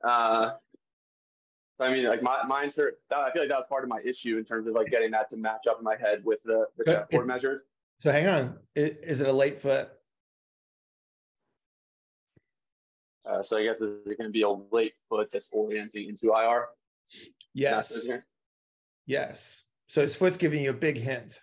Uh, 0.04 0.50
I 1.80 1.92
mean, 1.92 2.04
like 2.04 2.22
my 2.22 2.44
mine 2.46 2.70
sure 2.72 2.92
that, 3.10 3.18
I 3.18 3.32
feel 3.32 3.42
like 3.42 3.48
that 3.48 3.58
was 3.58 3.66
part 3.68 3.82
of 3.84 3.88
my 3.88 4.00
issue 4.04 4.36
in 4.36 4.44
terms 4.44 4.66
of 4.66 4.74
like 4.74 4.88
getting 4.88 5.10
that 5.12 5.30
to 5.30 5.36
match 5.36 5.62
up 5.68 5.78
in 5.78 5.84
my 5.84 5.96
head 5.96 6.22
with 6.24 6.42
the 6.44 6.66
the 6.76 6.84
But 6.84 7.06
it's- 7.10 7.26
measures. 7.26 7.62
So 8.00 8.10
hang 8.10 8.26
on. 8.26 8.58
I- 8.76 8.80
Is 9.02 9.20
it 9.20 9.28
a 9.28 9.32
late 9.32 9.60
foot? 9.60 9.88
Uh, 13.28 13.42
so 13.42 13.56
I 13.56 13.64
guess 13.64 13.78
it's 13.80 14.04
going 14.04 14.28
to 14.28 14.30
be 14.30 14.42
a 14.42 14.50
late 14.50 14.94
foot 15.08 15.30
that's 15.30 15.48
orienting 15.52 16.08
into 16.08 16.34
IR. 16.34 16.66
Yes. 17.54 18.08
Yes. 19.06 19.64
So 19.86 20.02
his 20.02 20.16
foot's 20.16 20.36
giving 20.36 20.62
you 20.62 20.70
a 20.70 20.74
big 20.74 20.96
hint 20.96 21.40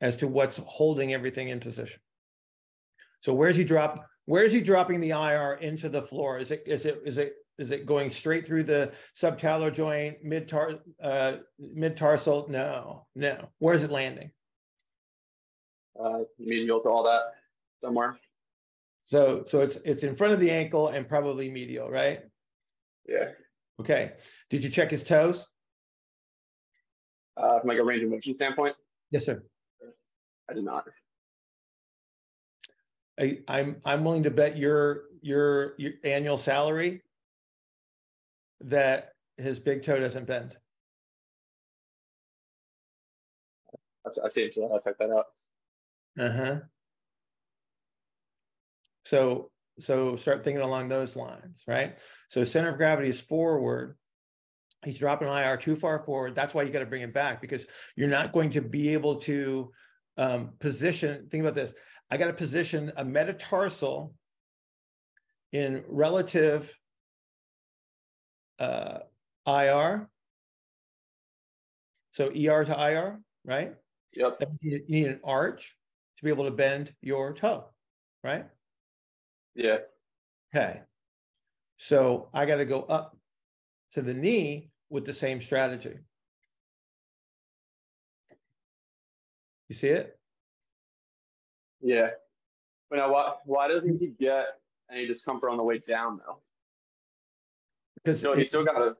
as 0.00 0.16
to 0.18 0.28
what's 0.28 0.58
holding 0.66 1.12
everything 1.14 1.48
in 1.48 1.60
position. 1.60 2.00
So 3.20 3.32
where's 3.32 3.56
he 3.56 3.64
drop? 3.64 4.04
Where's 4.26 4.52
he 4.52 4.60
dropping 4.60 5.00
the 5.00 5.10
IR 5.10 5.54
into 5.60 5.88
the 5.88 6.02
floor? 6.02 6.38
Is 6.38 6.50
it 6.50 6.64
is 6.66 6.86
it 6.86 7.00
is 7.04 7.18
it 7.18 7.34
is 7.58 7.70
it 7.70 7.86
going 7.86 8.10
straight 8.10 8.46
through 8.46 8.64
the 8.64 8.92
subtalar 9.16 9.72
joint, 9.72 10.22
mid 10.22 10.48
tar 10.48 10.80
uh, 11.02 11.34
mid 11.58 11.96
tarsal? 11.96 12.48
No, 12.48 13.06
no. 13.14 13.48
Where's 13.58 13.84
it 13.84 13.90
landing? 13.90 14.30
Uh, 15.98 16.20
medial 16.38 16.80
to 16.80 16.88
all 16.88 17.04
that 17.04 17.22
somewhere. 17.80 18.18
So 19.04 19.44
so 19.46 19.60
it's 19.60 19.76
it's 19.84 20.02
in 20.02 20.16
front 20.16 20.32
of 20.32 20.40
the 20.40 20.50
ankle 20.50 20.88
and 20.88 21.08
probably 21.08 21.50
medial, 21.50 21.90
right? 21.90 22.20
Yeah. 23.08 23.30
Okay. 23.80 24.12
Did 24.50 24.64
you 24.64 24.70
check 24.70 24.90
his 24.90 25.02
toes? 25.02 25.46
Uh, 27.36 27.58
from 27.60 27.68
like 27.68 27.78
a 27.78 27.84
range 27.84 28.02
of 28.02 28.10
motion 28.10 28.34
standpoint, 28.34 28.76
Yes, 29.10 29.26
sir. 29.26 29.42
I 30.48 30.54
did 30.54 30.64
not. 30.64 30.86
I, 33.20 33.40
I'm 33.46 33.76
I'm 33.84 34.04
willing 34.04 34.22
to 34.22 34.30
bet 34.30 34.56
your 34.56 35.04
your 35.20 35.74
your 35.76 35.92
annual 36.02 36.38
salary 36.38 37.02
that 38.62 39.10
his 39.36 39.58
big 39.58 39.82
toe 39.82 40.00
doesn't 40.00 40.26
bend. 40.26 40.56
I, 44.06 44.28
see 44.28 44.42
it. 44.42 44.54
So 44.54 44.70
I'll 44.72 44.80
check 44.80 44.98
that 44.98 45.10
out. 45.10 45.26
Uh-huh. 46.18 46.60
So 49.04 49.50
so 49.80 50.16
start 50.16 50.44
thinking 50.44 50.62
along 50.62 50.88
those 50.88 51.16
lines, 51.16 51.62
right? 51.66 52.00
So 52.28 52.44
center 52.44 52.70
of 52.70 52.76
gravity 52.76 53.08
is 53.08 53.20
forward. 53.20 53.96
He's 54.84 54.98
dropping 54.98 55.28
IR 55.28 55.56
too 55.56 55.76
far 55.76 56.04
forward. 56.04 56.34
That's 56.34 56.54
why 56.54 56.62
you 56.62 56.70
got 56.70 56.80
to 56.80 56.86
bring 56.86 57.02
him 57.02 57.12
back 57.12 57.40
because 57.40 57.66
you're 57.96 58.08
not 58.08 58.32
going 58.32 58.50
to 58.50 58.60
be 58.60 58.92
able 58.92 59.16
to 59.20 59.70
um, 60.18 60.50
position. 60.60 61.28
Think 61.30 61.42
about 61.42 61.54
this. 61.54 61.72
I 62.10 62.16
got 62.16 62.26
to 62.26 62.32
position 62.32 62.92
a 62.96 63.04
metatarsal 63.04 64.14
in 65.52 65.84
relative 65.88 66.72
uh, 68.58 68.98
IR. 69.46 70.08
So 72.12 72.26
ER 72.26 72.64
to 72.64 72.90
IR, 72.90 73.20
right? 73.44 73.74
Yep. 74.14 74.38
That 74.38 74.48
means 74.48 74.58
you 74.60 74.84
you 74.86 75.02
need 75.02 75.06
an 75.06 75.20
arch 75.24 75.74
to 76.18 76.24
be 76.24 76.30
able 76.30 76.44
to 76.44 76.50
bend 76.50 76.94
your 77.00 77.32
toe, 77.32 77.70
right? 78.22 78.46
Yeah. 79.54 79.78
Okay. 80.54 80.80
So 81.78 82.28
I 82.32 82.46
got 82.46 82.56
to 82.56 82.64
go 82.64 82.82
up 82.82 83.16
to 83.92 84.02
the 84.02 84.14
knee 84.14 84.70
with 84.90 85.04
the 85.04 85.12
same 85.12 85.40
strategy. 85.40 85.98
You 89.68 89.74
see 89.74 89.88
it? 89.88 90.18
Yeah. 91.80 92.10
But 92.90 92.96
now, 92.96 93.12
why 93.12 93.32
why 93.44 93.68
doesn't 93.68 93.98
he 93.98 94.08
get 94.08 94.46
any 94.90 95.06
discomfort 95.06 95.50
on 95.50 95.56
the 95.56 95.62
way 95.62 95.78
down 95.78 96.18
though? 96.24 96.42
Because 97.96 98.20
So 98.20 98.34
he's 98.34 98.48
still 98.48 98.64
got 98.64 98.78
to. 98.78 98.96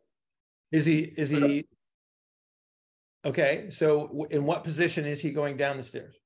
is 0.70 0.86
he 0.86 1.00
is 1.00 1.28
he 1.28 1.66
okay? 3.24 3.68
So 3.70 4.26
in 4.30 4.44
what 4.44 4.64
position 4.64 5.04
is 5.04 5.20
he 5.20 5.30
going 5.30 5.56
down 5.56 5.76
the 5.76 5.84
stairs? 5.84 6.16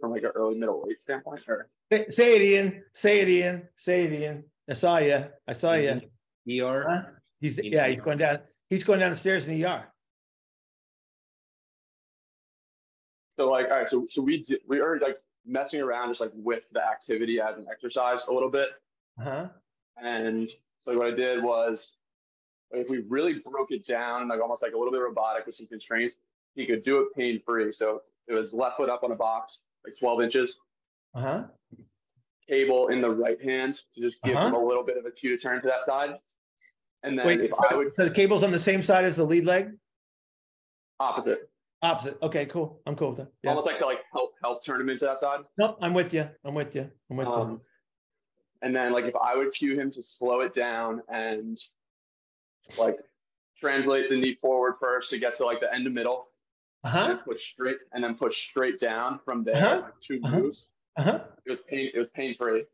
From 0.00 0.10
like 0.12 0.22
an 0.22 0.30
early 0.34 0.56
middle 0.58 0.82
weight 0.84 1.00
standpoint, 1.00 1.40
or 1.48 1.68
Say, 1.92 2.06
say 2.08 2.36
it, 2.36 2.42
Ian. 2.42 2.82
Say 2.92 3.20
it, 3.20 3.28
Ian. 3.28 3.62
Say 3.76 4.04
it, 4.04 4.12
Ian. 4.12 4.44
I 4.68 4.74
saw 4.74 4.98
you. 4.98 5.24
I 5.46 5.52
saw 5.52 5.74
you. 5.74 6.00
ER. 6.62 6.84
Huh? 6.86 7.02
He's 7.40 7.58
yeah. 7.62 7.86
He's 7.88 8.00
going 8.00 8.18
down. 8.18 8.40
He's 8.68 8.84
going 8.84 9.00
down 9.00 9.10
the 9.10 9.16
stairs 9.16 9.46
in 9.46 9.52
the 9.52 9.64
ER. 9.66 9.86
so 13.38 13.48
like, 13.48 13.70
all 13.70 13.78
right, 13.78 13.86
so 13.86 14.04
so 14.06 14.20
we 14.20 14.42
did, 14.42 14.58
we 14.66 14.80
are 14.80 14.98
like 14.98 15.16
messing 15.46 15.80
around 15.80 16.10
just 16.10 16.20
like 16.20 16.32
with 16.34 16.64
the 16.72 16.84
activity 16.84 17.40
as 17.40 17.56
an 17.56 17.66
exercise 17.70 18.26
a 18.28 18.32
little 18.32 18.50
bit, 18.50 18.68
Huh? 19.18 19.48
and 20.02 20.48
so 20.84 20.96
what 20.98 21.06
I 21.06 21.10
did 21.12 21.42
was, 21.42 21.92
if 22.72 22.88
we 22.90 22.98
really 23.08 23.34
broke 23.34 23.70
it 23.70 23.86
down, 23.86 24.28
like 24.28 24.40
almost 24.40 24.60
like 24.62 24.72
a 24.72 24.76
little 24.76 24.92
bit 24.92 24.98
robotic 25.00 25.46
with 25.46 25.54
some 25.54 25.66
constraints, 25.66 26.16
he 26.54 26.66
could 26.66 26.82
do 26.82 26.98
it 27.00 27.14
pain 27.16 27.40
free. 27.44 27.70
So 27.72 28.02
it 28.26 28.34
was 28.34 28.52
left 28.52 28.76
foot 28.76 28.90
up 28.90 29.04
on 29.04 29.12
a 29.12 29.16
box, 29.16 29.60
like 29.88 29.98
12 29.98 30.22
inches, 30.22 30.56
Uh 31.14 31.20
huh. 31.20 31.44
cable 32.48 32.88
in 32.88 33.00
the 33.00 33.10
right 33.10 33.40
hand 33.42 33.74
to 33.94 34.00
just 34.00 34.16
give 34.22 34.32
him 34.32 34.38
Uh-huh. 34.38 34.56
a 34.58 34.64
little 34.66 34.84
bit 34.84 34.96
of 34.96 35.04
a 35.06 35.10
cue 35.10 35.36
to 35.36 35.42
turn 35.42 35.60
to 35.62 35.68
that 35.68 35.84
side, 35.86 36.16
and 37.02 37.18
then 37.18 37.26
Wait. 37.26 37.40
if 37.40 37.54
So, 37.54 37.62
I 37.70 37.74
would 37.74 37.92
so 37.94 38.04
the 38.04 38.10
cable's 38.10 38.42
on 38.42 38.52
the 38.52 38.58
same 38.58 38.82
side 38.82 39.04
as 39.04 39.16
the 39.16 39.24
lead 39.24 39.44
leg. 39.44 39.76
opposite, 41.00 41.50
Opposite. 41.80 42.18
Okay. 42.22 42.44
Cool. 42.46 42.80
I'm 42.86 42.96
cool 42.96 43.10
with 43.10 43.18
that. 43.18 43.28
Yeah. 43.44 43.50
almost 43.50 43.68
like 43.68 43.78
to 43.78 43.86
like 43.86 44.00
help 44.12 44.32
help 44.42 44.64
turn 44.64 44.80
him 44.80 44.88
into 44.88 45.04
that 45.04 45.18
side. 45.20 45.44
Nope. 45.58 45.78
I'm 45.80 45.94
with 45.94 46.12
you. 46.12 46.28
I'm 46.44 46.52
with 46.54 46.74
you. 46.74 46.90
I'm 47.08 47.16
with 47.16 47.28
you. 47.28 47.32
Um, 47.32 47.60
and 48.62 48.74
then 48.74 48.92
like 48.92 49.04
if 49.04 49.14
I 49.14 49.36
would 49.36 49.52
cue 49.52 49.78
him 49.78 49.88
to 49.92 50.02
slow 50.02 50.40
it 50.40 50.52
down 50.52 51.02
and 51.08 51.56
like 52.80 52.96
translate 53.60 54.10
the 54.10 54.16
knee 54.16 54.34
forward 54.34 54.74
first 54.80 55.08
to 55.10 55.18
get 55.20 55.34
to 55.34 55.46
like 55.46 55.60
the 55.60 55.72
end 55.72 55.86
of 55.86 55.92
middle, 55.92 56.26
Uh 56.84 57.06
and 57.10 57.24
push 57.24 57.40
straight 57.52 57.78
and 57.92 58.04
then 58.04 58.14
push 58.14 58.36
straight 58.36 58.78
down 58.78 59.18
from 59.24 59.42
there, 59.44 59.56
Uh-huh. 59.56 59.80
like 59.82 60.00
two 60.00 60.20
Uh-huh. 60.24 60.40
moves. 60.40 60.66
Uh 60.96 61.02
huh. 61.02 61.24
It 61.44 61.50
was 61.50 61.58
pain. 61.68 61.90
It 61.92 61.98
was 61.98 62.06
pain 62.08 62.34
free. 62.34 62.64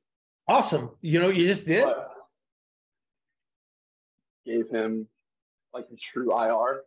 Awesome. 0.49 0.91
You 1.01 1.21
know 1.21 1.29
you 1.29 1.47
just 1.47 1.65
did? 1.67 1.85
But 1.85 2.11
gave 4.45 4.69
him 4.69 5.09
like 5.73 5.89
the 5.89 5.97
true 5.97 6.33
IR. 6.39 6.83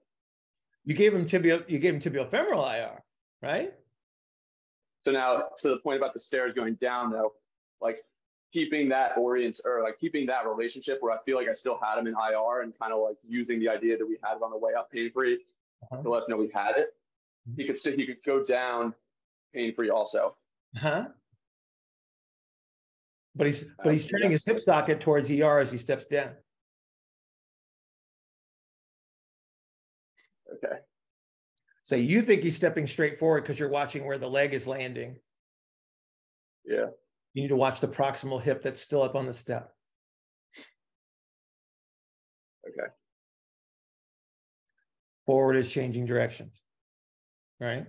You 0.84 0.94
gave 0.94 1.14
him 1.14 1.26
tibial. 1.26 1.68
You 1.70 1.80
gave 1.80 1.96
him 1.96 2.02
tibial 2.02 2.30
femoral 2.30 2.64
IR, 2.66 3.04
right? 3.42 3.74
So 5.06 5.12
now 5.12 5.50
to 5.58 5.70
the 5.70 5.78
point 5.78 5.98
about 5.98 6.14
the 6.14 6.20
stairs 6.20 6.54
going 6.54 6.76
down 6.76 7.12
though, 7.12 7.34
like 7.82 7.98
keeping 8.54 8.90
that 8.90 9.18
orient 9.18 9.60
or 9.66 9.82
like 9.84 10.00
keeping 10.00 10.26
that 10.28 10.46
relationship 10.48 10.98
where 11.02 11.12
I 11.18 11.22
feel 11.24 11.36
like 11.38 11.48
I 11.50 11.54
still 11.54 11.80
had 11.82 11.98
him 11.98 12.08
in 12.08 12.14
IR 12.14 12.62
and 12.62 12.78
kind 12.80 12.94
of 12.94 13.02
like 13.02 13.18
using 13.28 13.60
the 13.60 13.70
idea 13.70 13.98
that 13.98 14.06
we 14.08 14.18
had 14.24 14.36
it 14.38 14.44
on 14.44 14.52
the 14.52 14.58
way 14.58 14.74
up 14.78 14.92
pain 14.92 15.12
free 15.12 15.40
Uh-huh. 15.84 16.02
to 16.04 16.10
let 16.10 16.24
us 16.24 16.30
know 16.30 16.38
we 16.38 16.50
had 16.54 16.78
it. 16.78 16.94
He 17.56 17.66
could 17.66 17.78
still 17.78 17.96
he 17.96 18.06
could 18.06 18.24
go 18.26 18.44
down 18.44 18.94
pain 19.54 19.74
free 19.74 19.90
also. 19.90 20.36
Huh? 20.76 21.08
But 23.36 23.48
he's 23.48 23.64
but 23.78 23.88
Uh, 23.88 23.92
he's 23.92 24.08
turning 24.08 24.32
his 24.32 24.44
hip 24.44 24.62
socket 24.62 25.00
towards 25.00 25.30
ER 25.30 25.60
as 25.60 25.72
he 25.72 25.78
steps 25.78 26.06
down. 26.06 26.36
Okay. 30.54 30.78
So 31.84 31.96
you 31.96 32.22
think 32.22 32.42
he's 32.42 32.56
stepping 32.56 32.88
straight 32.88 33.20
forward 33.20 33.42
because 33.42 33.60
you're 33.60 33.70
watching 33.70 34.06
where 34.06 34.18
the 34.18 34.30
leg 34.30 34.54
is 34.54 34.68
landing. 34.68 35.20
Yeah. 36.66 36.88
You 37.34 37.44
need 37.44 37.50
to 37.50 37.56
watch 37.56 37.80
the 37.80 37.88
proximal 37.88 38.42
hip 38.42 38.62
that's 38.62 38.82
still 38.82 39.04
up 39.04 39.16
on 39.16 39.26
the 39.26 39.34
step. 39.34 39.72
Okay. 42.68 42.92
Forward 45.26 45.56
is 45.56 45.72
changing 45.72 46.06
directions. 46.06 46.64
Right? 47.60 47.86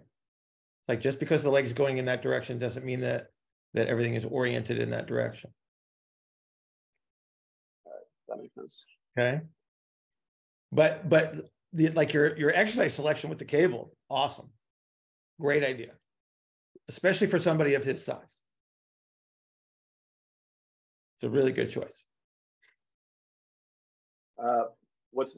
Like 0.86 1.00
just 1.00 1.18
because 1.20 1.42
the 1.42 1.50
leg 1.50 1.66
is 1.66 1.72
going 1.72 1.98
in 1.98 2.06
that 2.06 2.22
direction 2.22 2.58
doesn't 2.58 2.84
mean 2.84 3.00
that 3.00 3.28
that 3.74 3.88
everything 3.88 4.14
is 4.14 4.24
oriented 4.24 4.78
in 4.78 4.90
that 4.90 5.06
direction. 5.06 5.50
That 8.28 8.38
makes 8.40 8.54
sense. 8.54 8.82
Okay. 9.18 9.40
But 10.72 11.08
but 11.08 11.34
the 11.72 11.88
like 11.90 12.12
your 12.12 12.36
your 12.36 12.52
exercise 12.54 12.94
selection 12.94 13.30
with 13.30 13.38
the 13.38 13.44
cable, 13.44 13.92
awesome. 14.10 14.50
Great 15.40 15.64
idea. 15.64 15.92
Especially 16.88 17.26
for 17.26 17.38
somebody 17.40 17.74
of 17.74 17.84
his 17.84 18.04
size. 18.04 18.38
It's 21.20 21.24
a 21.24 21.30
really 21.30 21.52
good 21.52 21.70
choice. 21.70 22.04
Uh, 24.42 24.64
what's 25.10 25.36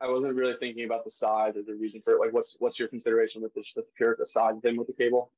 I 0.00 0.08
wasn't 0.08 0.34
really 0.34 0.54
thinking 0.60 0.84
about 0.84 1.04
the 1.04 1.10
size 1.10 1.54
as 1.56 1.68
a 1.68 1.74
reason 1.74 2.00
for 2.00 2.14
it. 2.14 2.20
Like, 2.20 2.32
what's 2.32 2.56
what's 2.60 2.78
your 2.78 2.88
consideration 2.88 3.42
with 3.42 3.52
this? 3.54 3.72
The 3.74 3.84
pure 3.96 4.16
the 4.18 4.26
size 4.26 4.54
thing 4.62 4.76
with 4.76 4.86
the 4.86 4.92
cable? 4.92 5.32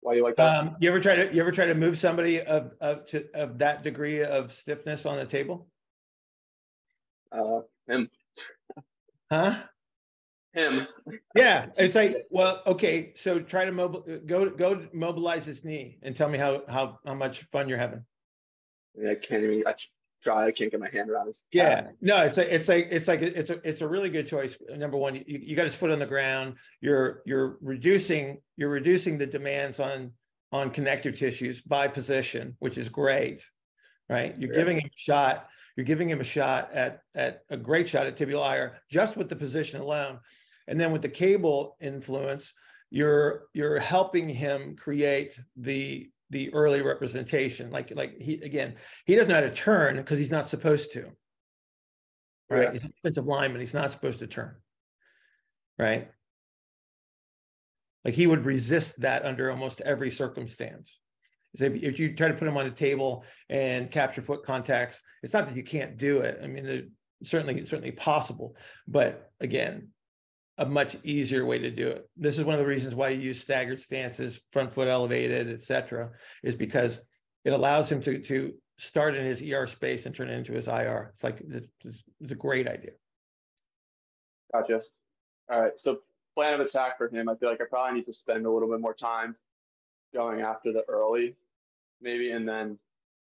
Why 0.00 0.14
do 0.14 0.18
you 0.18 0.24
like 0.24 0.36
that? 0.36 0.56
Um, 0.56 0.76
you 0.80 0.88
ever 0.90 1.00
try 1.00 1.14
to 1.16 1.32
you 1.32 1.40
ever 1.40 1.52
try 1.52 1.66
to 1.66 1.74
move 1.74 1.98
somebody 1.98 2.40
of 2.40 2.72
of 2.80 3.06
to 3.06 3.28
of 3.34 3.58
that 3.58 3.82
degree 3.82 4.22
of 4.22 4.52
stiffness 4.52 5.06
on 5.06 5.18
a 5.18 5.26
table? 5.26 5.68
Uh, 7.30 7.60
him, 7.86 8.10
Huh? 9.30 9.54
him. 10.52 10.88
Yeah, 11.36 11.66
it's 11.78 11.94
like, 11.94 12.26
well, 12.30 12.62
okay, 12.66 13.12
so 13.14 13.38
try 13.38 13.64
to 13.64 13.72
mobile 13.72 14.04
go 14.26 14.50
go 14.50 14.88
mobilize 14.92 15.46
his 15.46 15.64
knee 15.64 15.98
and 16.02 16.16
tell 16.16 16.28
me 16.28 16.38
how 16.38 16.62
how 16.68 16.98
how 17.06 17.14
much 17.14 17.44
fun 17.52 17.68
you're 17.68 17.78
having. 17.78 18.04
I, 19.00 19.12
I 19.12 19.14
can't 19.14 19.44
even. 19.44 19.62
I 19.66 19.74
try. 20.22 20.46
I 20.46 20.52
can't 20.52 20.70
get 20.70 20.80
my 20.80 20.88
hand 20.90 21.10
around 21.10 21.26
his. 21.28 21.42
Yeah, 21.52 21.88
no, 22.00 22.22
it's 22.24 22.36
like 22.36 22.48
it's 22.48 22.68
like 22.68 22.88
it's 22.90 23.08
like 23.08 23.22
it's 23.22 23.50
a 23.50 23.68
it's 23.68 23.80
a 23.80 23.88
really 23.88 24.10
good 24.10 24.26
choice. 24.28 24.56
Number 24.68 24.96
one, 24.96 25.14
you, 25.16 25.24
you 25.26 25.56
got 25.56 25.64
his 25.64 25.74
foot 25.74 25.90
on 25.90 25.98
the 25.98 26.06
ground. 26.06 26.56
You're 26.80 27.22
you're 27.26 27.58
reducing 27.60 28.40
you're 28.56 28.70
reducing 28.70 29.18
the 29.18 29.26
demands 29.26 29.80
on 29.80 30.12
on 30.52 30.70
connective 30.70 31.16
tissues 31.18 31.60
by 31.60 31.88
position, 31.88 32.56
which 32.58 32.76
is 32.76 32.88
great, 32.88 33.46
right? 34.08 34.36
You're 34.38 34.52
Yeah. 34.52 34.58
giving 34.58 34.78
him 34.78 34.86
a 34.92 34.96
shot. 34.98 35.48
You're 35.76 35.86
giving 35.86 36.10
him 36.10 36.20
a 36.20 36.24
shot 36.24 36.70
at 36.72 37.02
at 37.14 37.42
a 37.50 37.56
great 37.56 37.88
shot 37.88 38.06
at 38.06 38.16
tibial 38.16 38.44
IR 38.44 38.78
just 38.90 39.16
with 39.16 39.28
the 39.28 39.36
position 39.36 39.80
alone, 39.80 40.20
and 40.66 40.80
then 40.80 40.92
with 40.92 41.02
the 41.02 41.08
cable 41.08 41.76
influence, 41.80 42.52
you're 42.90 43.44
you're 43.54 43.78
helping 43.78 44.28
him 44.28 44.76
create 44.76 45.38
the 45.56 46.10
the 46.30 46.52
early 46.54 46.82
representation. 46.82 47.70
Like 47.70 47.92
like 47.94 48.20
he 48.20 48.34
again, 48.34 48.76
he 49.04 49.14
doesn't 49.14 49.28
know 49.28 49.34
how 49.34 49.40
to 49.40 49.54
turn 49.54 49.96
because 49.96 50.18
he's 50.18 50.30
not 50.30 50.48
supposed 50.48 50.92
to 50.92 51.10
right? 52.50 52.64
Yeah. 52.64 52.72
He's 52.72 52.82
an 52.82 52.92
offensive 52.98 53.26
lineman. 53.26 53.60
He's 53.60 53.74
not 53.74 53.92
supposed 53.92 54.18
to 54.18 54.26
turn, 54.26 54.56
right? 55.78 56.10
Like 58.04 58.14
he 58.14 58.26
would 58.26 58.44
resist 58.44 59.00
that 59.00 59.24
under 59.24 59.50
almost 59.50 59.80
every 59.82 60.10
circumstance. 60.10 60.98
So 61.56 61.64
if, 61.64 61.82
if 61.82 61.98
you 61.98 62.14
try 62.14 62.28
to 62.28 62.34
put 62.34 62.48
him 62.48 62.56
on 62.56 62.66
a 62.66 62.70
table 62.70 63.24
and 63.48 63.90
capture 63.90 64.22
foot 64.22 64.44
contacts, 64.44 65.00
it's 65.22 65.32
not 65.32 65.46
that 65.46 65.56
you 65.56 65.62
can't 65.62 65.96
do 65.96 66.20
it. 66.20 66.40
I 66.42 66.46
mean, 66.46 66.66
it, 66.66 66.88
certainly, 67.22 67.66
certainly 67.66 67.92
possible, 67.92 68.56
but 68.86 69.30
again, 69.40 69.88
a 70.58 70.66
much 70.66 70.96
easier 71.04 71.44
way 71.44 71.58
to 71.58 71.70
do 71.70 71.88
it. 71.88 72.08
This 72.16 72.38
is 72.38 72.44
one 72.44 72.54
of 72.54 72.60
the 72.60 72.66
reasons 72.66 72.94
why 72.94 73.10
you 73.10 73.20
use 73.20 73.40
staggered 73.40 73.80
stances, 73.80 74.40
front 74.52 74.72
foot 74.72 74.88
elevated, 74.88 75.50
et 75.50 75.62
cetera, 75.62 76.10
is 76.42 76.54
because 76.54 77.00
it 77.44 77.52
allows 77.52 77.90
him 77.90 78.02
to 78.02 78.18
to 78.20 78.54
start 78.78 79.14
in 79.14 79.24
his 79.24 79.42
ER 79.42 79.66
space 79.66 80.06
and 80.06 80.14
turn 80.14 80.30
it 80.30 80.34
into 80.34 80.52
his 80.52 80.66
IR. 80.66 81.10
It's 81.12 81.22
like 81.22 81.38
this, 81.46 81.68
this 81.84 82.02
is 82.20 82.30
a 82.30 82.34
great 82.34 82.66
idea. 82.66 82.92
Gotcha. 84.52 84.80
All 85.50 85.60
right. 85.60 85.72
So 85.78 86.00
plan 86.34 86.54
of 86.54 86.60
attack 86.60 86.96
for 86.96 87.08
him. 87.08 87.28
I 87.28 87.34
feel 87.36 87.50
like 87.50 87.60
I 87.60 87.64
probably 87.68 87.98
need 87.98 88.06
to 88.06 88.12
spend 88.12 88.46
a 88.46 88.50
little 88.50 88.68
bit 88.68 88.80
more 88.80 88.94
time 88.94 89.36
going 90.14 90.40
after 90.40 90.72
the 90.72 90.82
early, 90.88 91.36
maybe, 92.00 92.30
and 92.30 92.48
then 92.48 92.78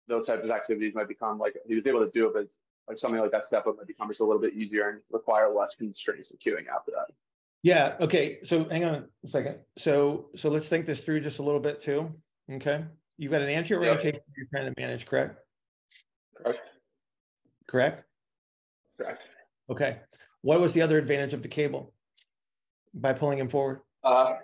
those 0.08 0.26
types 0.26 0.44
of 0.44 0.50
activities 0.50 0.94
might 0.94 1.08
become 1.08 1.38
like 1.38 1.54
he 1.66 1.74
was 1.74 1.86
able 1.86 2.00
to 2.00 2.10
do 2.12 2.26
it, 2.26 2.34
but 2.34 2.48
like 2.88 2.98
something 2.98 3.20
like 3.20 3.32
that 3.32 3.44
step 3.44 3.66
up 3.66 3.76
might 3.76 3.86
become 3.86 4.08
just 4.08 4.20
a 4.20 4.24
little 4.24 4.40
bit 4.40 4.54
easier 4.54 4.88
and 4.90 5.00
require 5.10 5.52
less 5.54 5.74
constraints 5.76 6.30
and 6.30 6.40
queuing 6.40 6.66
after 6.68 6.90
that. 6.92 7.14
Yeah. 7.62 7.96
Okay. 8.00 8.38
So 8.44 8.64
hang 8.64 8.84
on 8.84 9.08
a 9.24 9.28
second. 9.28 9.56
So 9.78 10.26
so 10.36 10.50
let's 10.50 10.68
think 10.68 10.84
this 10.86 11.00
through 11.02 11.20
just 11.20 11.38
a 11.38 11.42
little 11.42 11.60
bit 11.60 11.80
too. 11.80 12.12
Okay. 12.52 12.84
You've 13.16 13.32
got 13.32 13.42
an 13.42 13.48
anterior 13.48 13.86
Yeah. 13.86 13.94
rotation 13.94 14.20
you're 14.36 14.46
trying 14.52 14.72
to 14.72 14.80
manage, 14.80 15.06
correct? 15.06 15.38
Correct. 16.36 16.58
Correct. 17.66 18.04
Correct. 18.98 19.22
Okay. 19.70 20.00
What 20.42 20.60
was 20.60 20.74
the 20.74 20.82
other 20.82 20.98
advantage 20.98 21.32
of 21.32 21.42
the 21.42 21.48
cable? 21.48 21.94
By 22.92 23.12
pulling 23.12 23.38
him 23.38 23.48
forward. 23.48 23.80
Uh, 24.04 24.34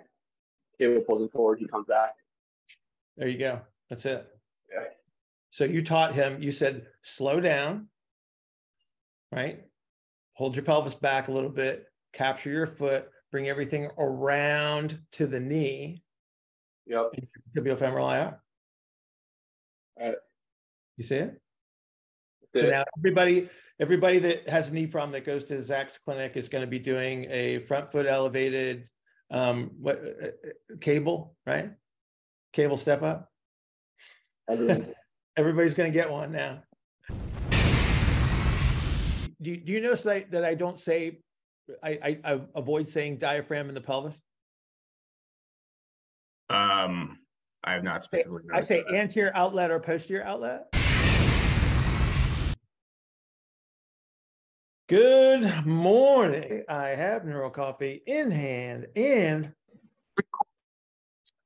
cable 0.79 1.01
pulls 1.01 1.21
him 1.21 1.29
forward. 1.29 1.59
He 1.59 1.67
comes 1.67 1.85
back. 1.87 2.15
There 3.17 3.27
you 3.27 3.37
go. 3.37 3.61
That's 3.89 4.05
it. 4.05 4.27
Yeah. 4.73 4.85
So 5.51 5.65
you 5.65 5.83
taught 5.83 6.13
him, 6.13 6.41
you 6.41 6.51
said, 6.51 6.87
slow 7.03 7.39
down, 7.39 7.87
right? 9.31 9.61
Hold 10.33 10.55
your 10.55 10.65
pelvis 10.65 10.93
back 10.93 11.27
a 11.27 11.31
little 11.31 11.49
bit, 11.49 11.85
capture 12.13 12.49
your 12.49 12.67
foot, 12.67 13.09
bring 13.31 13.47
everything 13.47 13.89
around 13.97 14.99
to 15.13 15.27
the 15.27 15.39
knee, 15.39 16.03
Yep. 16.87 17.11
tibiofemoral 17.55 18.11
IR. 18.11 18.41
Right. 19.99 20.15
You 20.97 21.03
see 21.03 21.15
it? 21.15 21.41
So 22.55 22.69
now 22.69 22.83
everybody, 22.97 23.49
everybody 23.79 24.19
that 24.19 24.49
has 24.49 24.69
a 24.69 24.73
knee 24.73 24.87
problem 24.87 25.11
that 25.13 25.25
goes 25.25 25.45
to 25.45 25.63
Zach's 25.63 25.97
clinic 25.99 26.35
is 26.35 26.49
going 26.49 26.63
to 26.63 26.67
be 26.67 26.79
doing 26.79 27.25
a 27.29 27.59
front 27.59 27.91
foot 27.91 28.05
elevated, 28.05 28.89
um, 29.29 29.71
what, 29.79 29.99
uh, 29.99 30.27
uh, 30.27 30.75
cable, 30.81 31.35
right? 31.45 31.71
Cable 32.51 32.77
step 32.77 33.03
up. 33.03 33.31
Everybody's 35.37 35.75
going 35.75 35.91
to 35.91 35.97
get 35.97 36.11
one 36.11 36.33
now. 36.33 36.63
Do 39.41 39.49
you, 39.49 39.57
do 39.57 39.71
you 39.71 39.81
notice 39.81 40.03
that, 40.03 40.15
I- 40.15 40.27
that 40.31 40.45
I 40.45 40.53
don't 40.55 40.77
say, 40.79 41.19
I, 41.83 42.19
I, 42.23 42.33
I 42.33 42.41
avoid 42.55 42.89
saying 42.89 43.17
diaphragm 43.17 43.69
in 43.69 43.75
the 43.75 43.81
pelvis? 43.81 44.19
Um, 46.49 47.19
I 47.63 47.73
have 47.73 47.83
not 47.83 48.03
specifically. 48.03 48.41
I 48.53 48.61
say 48.61 48.83
that. 48.87 48.95
anterior 48.95 49.31
outlet 49.35 49.71
or 49.71 49.79
posterior 49.79 50.23
outlet. 50.23 50.67
Good 54.89 55.65
morning. 55.65 56.63
I 56.67 56.89
have 56.89 57.23
Neuro 57.23 57.49
Coffee 57.49 58.03
in 58.05 58.29
hand 58.29 58.87
and 58.97 59.53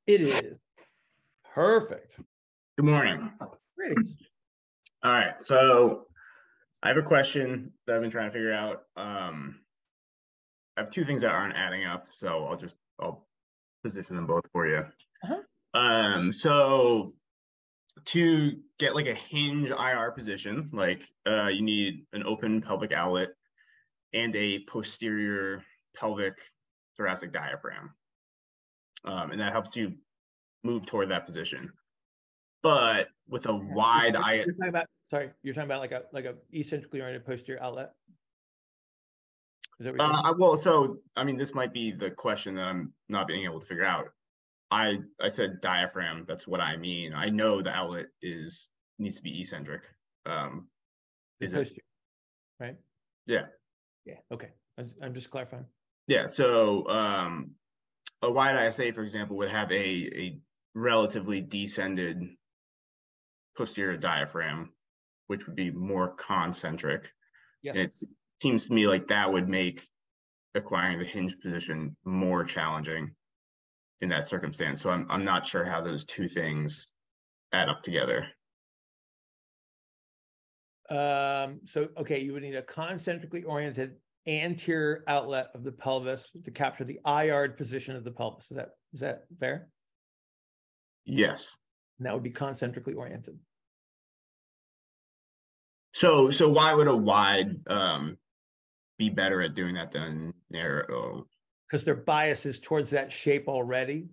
it 0.08 0.22
is 0.22 0.58
perfect. 1.54 2.20
Good 2.78 2.86
morning. 2.86 3.32
Greetings. 3.78 4.16
All 5.04 5.12
right, 5.12 5.36
so 5.44 6.08
I 6.86 6.90
have 6.90 6.98
a 6.98 7.02
question 7.02 7.72
that 7.88 7.96
I've 7.96 8.02
been 8.02 8.12
trying 8.12 8.30
to 8.30 8.32
figure 8.32 8.54
out. 8.54 8.84
Um, 8.96 9.56
I 10.78 10.82
have 10.82 10.92
two 10.92 11.04
things 11.04 11.24
that 11.24 11.32
aren't 11.32 11.56
adding 11.58 11.84
up, 11.84 12.06
so 12.12 12.46
I'll 12.46 12.58
just 12.58 12.76
I'll 13.02 13.26
position 13.84 14.16
them 14.16 14.28
both 14.28 14.44
for 14.52 14.68
you. 14.68 14.84
Uh-huh. 15.24 15.80
Um, 15.80 16.32
so 16.32 17.14
to 18.06 18.52
get 18.78 18.94
like 18.94 19.08
a 19.08 19.16
hinge 19.16 19.72
IR 19.72 20.12
position, 20.12 20.70
like 20.74 21.02
uh, 21.28 21.48
you 21.48 21.64
need 21.64 22.06
an 22.14 22.24
open 22.24 22.62
pelvic 22.62 22.92
outlet 22.92 23.30
and 24.14 24.36
a 24.36 24.60
posterior 24.70 25.64
pelvic 25.96 26.38
thoracic 26.98 27.34
diaphragm, 27.34 27.96
um, 29.06 29.32
and 29.32 29.42
that 29.42 29.54
helps 29.54 29.76
you 29.76 29.94
move 30.64 30.86
toward 30.86 31.10
that 31.10 31.26
position. 31.26 31.72
But 32.66 33.10
with 33.30 33.46
a 33.46 33.54
wide 33.56 34.16
eye. 34.16 34.38
You're 34.38 34.46
talking 34.54 34.70
about, 34.70 34.88
sorry, 35.12 35.30
you're 35.44 35.54
talking 35.54 35.68
about 35.68 35.82
like 35.82 35.92
a, 35.92 36.02
like 36.12 36.26
a 36.26 36.34
eccentrically 36.52 37.00
oriented 37.00 37.24
posterior 37.24 37.62
outlet? 37.62 37.92
Is 39.80 39.86
that 39.86 39.94
what 39.96 40.02
Uh. 40.02 40.22
I- 40.24 40.32
well, 40.32 40.58
so 40.58 40.98
I 41.16 41.26
mean, 41.26 41.38
this 41.38 41.54
might 41.54 41.74
be 41.74 41.92
the 41.92 42.10
question 42.10 42.56
that 42.56 42.66
I'm 42.66 42.92
not 43.08 43.28
being 43.28 43.44
able 43.44 43.60
to 43.60 43.66
figure 43.68 43.86
out. 43.86 44.08
I 44.72 44.98
I 45.22 45.28
said 45.28 45.62
diaphragm. 45.62 46.26
That's 46.28 46.48
what 46.48 46.60
I 46.60 46.76
mean. 46.78 47.14
I 47.14 47.30
know 47.30 47.62
the 47.62 47.70
outlet 47.70 48.08
is 48.24 48.72
needs 48.98 49.18
to 49.18 49.22
be 49.22 49.40
eccentric. 49.40 49.84
Um, 50.26 50.68
is 51.40 51.54
it? 51.54 51.58
posterior, 51.58 51.84
Right? 52.60 52.78
Yeah. 53.28 53.46
Yeah, 54.06 54.16
okay. 54.32 54.50
I'm, 54.80 54.90
I'm 55.04 55.14
just 55.14 55.30
clarifying. 55.30 55.66
Yeah. 56.08 56.26
So 56.26 56.88
um, 56.88 57.52
a 58.24 58.32
wide 58.32 58.68
ISA, 58.68 58.92
for 58.94 59.04
example, 59.04 59.38
would 59.38 59.52
have 59.52 59.72
a 59.72 59.76
a 59.76 60.40
relatively 60.74 61.42
descended 61.42 62.24
posterior 63.58 63.98
diaphragm, 63.98 64.72
which 65.28 65.48
would 65.48 65.56
be 65.56 65.72
more 65.72 66.16
concentric. 66.16 67.12
Yes. 67.62 67.76
It 67.76 67.96
seems 68.42 68.68
to 68.68 68.74
me 68.74 68.88
like 68.88 69.08
that 69.08 69.32
would 69.32 69.50
make 69.50 69.88
acquiring 70.54 71.00
the 71.00 71.06
hinge 71.06 71.40
position 71.40 71.96
more 72.06 72.44
challenging 72.44 73.12
in 74.02 74.10
that 74.10 74.28
circumstance. 74.28 74.82
So 74.82 74.90
I'm 74.90 75.08
I'm 75.10 75.26
not 75.26 75.46
sure 75.46 75.66
how 75.66 75.82
those 75.82 76.06
two 76.06 76.28
things 76.28 76.94
add 77.54 77.70
up 77.70 77.84
together. 77.84 78.28
Um, 80.90 81.62
so, 81.66 81.88
okay, 81.98 82.20
you 82.22 82.34
would 82.34 82.44
need 82.44 82.56
a 82.56 82.62
concentrically 82.62 83.44
oriented 83.44 83.96
anterior 84.28 85.04
outlet 85.08 85.48
of 85.56 85.64
the 85.64 85.72
pelvis 85.72 86.30
to 86.44 86.52
capture 86.52 86.84
the 86.84 87.00
IR 87.06 87.50
position 87.50 87.96
of 87.96 88.04
the 88.04 88.12
pelvis. 88.12 88.52
Is 88.52 88.58
that, 88.58 88.70
is 88.94 89.00
that 89.00 89.24
fair? 89.40 89.68
Yes. 91.06 91.58
And 91.98 92.06
that 92.06 92.14
would 92.14 92.24
be 92.24 92.32
concentrically 92.32 92.94
oriented. 92.94 93.40
So 95.94 96.30
so 96.32 96.50
why 96.50 96.74
would 96.74 96.88
a 96.88 96.96
wide 96.96 97.68
um 97.68 98.18
be 98.98 99.10
better 99.10 99.42
at 99.42 99.56
doing 99.56 99.76
that 99.76 99.92
than 99.92 100.34
narrow? 100.50 101.28
Because 101.68 101.86
their 101.86 101.96
bias 101.96 102.46
is 102.46 102.60
towards 102.60 102.90
that 102.92 103.12
shape 103.12 103.48
already. 103.48 104.10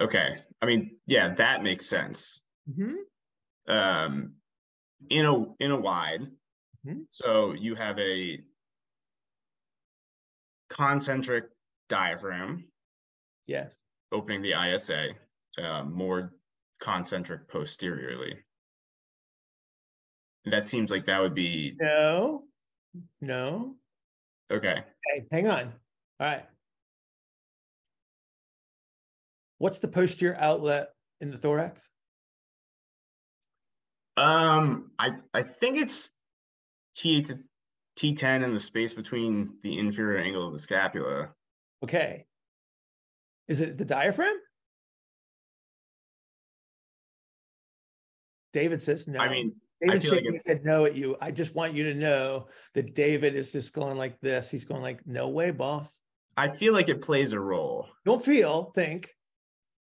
Okay. 0.00 0.36
I 0.60 0.66
mean, 0.66 0.98
yeah, 1.06 1.34
that 1.34 1.62
makes 1.62 1.86
sense. 1.86 2.42
Mm-hmm. 2.68 3.72
Um 3.72 4.34
in 5.08 5.24
a 5.24 5.54
in 5.60 5.70
a 5.70 5.80
wide. 5.80 6.22
Mhm. 6.84 7.06
So 7.10 7.52
you 7.52 7.76
have 7.76 7.98
a 7.98 8.40
concentric 10.68 11.44
diaphragm 11.88 12.64
Yes. 13.46 13.85
Opening 14.12 14.42
the 14.42 14.52
ISA, 14.54 15.08
uh, 15.62 15.82
more 15.84 16.32
concentric 16.80 17.48
posteriorly. 17.48 18.36
That 20.44 20.68
seems 20.68 20.90
like 20.90 21.06
that 21.06 21.20
would 21.20 21.34
be 21.34 21.74
No, 21.80 22.44
no. 23.20 23.76
okay. 24.50 24.84
Okay, 24.84 25.26
hang 25.30 25.48
on. 25.48 25.72
All 26.20 26.26
right. 26.26 26.46
What's 29.58 29.78
the 29.80 29.88
posterior 29.88 30.36
outlet 30.38 30.90
in 31.20 31.30
the 31.30 31.38
thorax? 31.38 31.88
Um, 34.16 34.90
I 34.98 35.16
I 35.34 35.42
think 35.42 35.78
it's 35.78 36.10
T 36.94 37.22
to 37.22 37.38
T10 37.98 38.44
in 38.44 38.52
the 38.52 38.60
space 38.60 38.94
between 38.94 39.54
the 39.62 39.78
inferior 39.78 40.18
angle 40.18 40.46
of 40.46 40.52
the 40.52 40.58
scapula. 40.58 41.30
Okay. 41.82 42.26
Is 43.48 43.60
it 43.60 43.78
the 43.78 43.84
diaphragm? 43.84 44.36
David 48.52 48.82
says 48.82 49.06
no. 49.06 49.18
I 49.20 49.28
mean, 49.28 49.52
David 49.80 50.02
feel 50.02 50.10
like 50.12 50.18
shaking 50.20 50.32
his 50.34 50.40
it's- 50.46 50.58
head 50.58 50.64
no 50.64 50.86
at 50.86 50.96
you. 50.96 51.16
I 51.20 51.30
just 51.30 51.54
want 51.54 51.74
you 51.74 51.84
to 51.84 51.94
know 51.94 52.48
that 52.74 52.94
David 52.94 53.34
is 53.34 53.52
just 53.52 53.72
going 53.72 53.98
like 53.98 54.18
this. 54.20 54.50
He's 54.50 54.64
going 54.64 54.82
like, 54.82 55.06
no 55.06 55.28
way, 55.28 55.50
boss. 55.50 55.98
I 56.36 56.48
feel 56.48 56.72
like 56.72 56.88
it 56.88 57.00
plays 57.02 57.32
a 57.32 57.40
role. 57.40 57.88
Don't 58.04 58.24
feel, 58.24 58.72
think. 58.74 59.10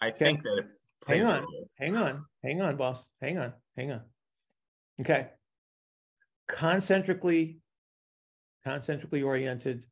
I 0.01 0.11
think 0.11 0.42
that 0.42 0.59
it 0.59 0.66
plays 1.05 1.27
Hang 1.27 1.33
a 1.33 1.37
on. 1.37 1.42
role. 1.42 1.68
Hang 1.79 1.96
on, 1.96 2.25
hang 2.42 2.61
on, 2.61 2.77
boss. 2.77 3.05
Hang 3.20 3.38
on, 3.38 3.53
hang 3.77 3.92
on. 3.92 4.01
Okay. 5.01 5.29
Concentrically, 6.49 7.59
concentrically 8.64 9.23
oriented 9.23 9.85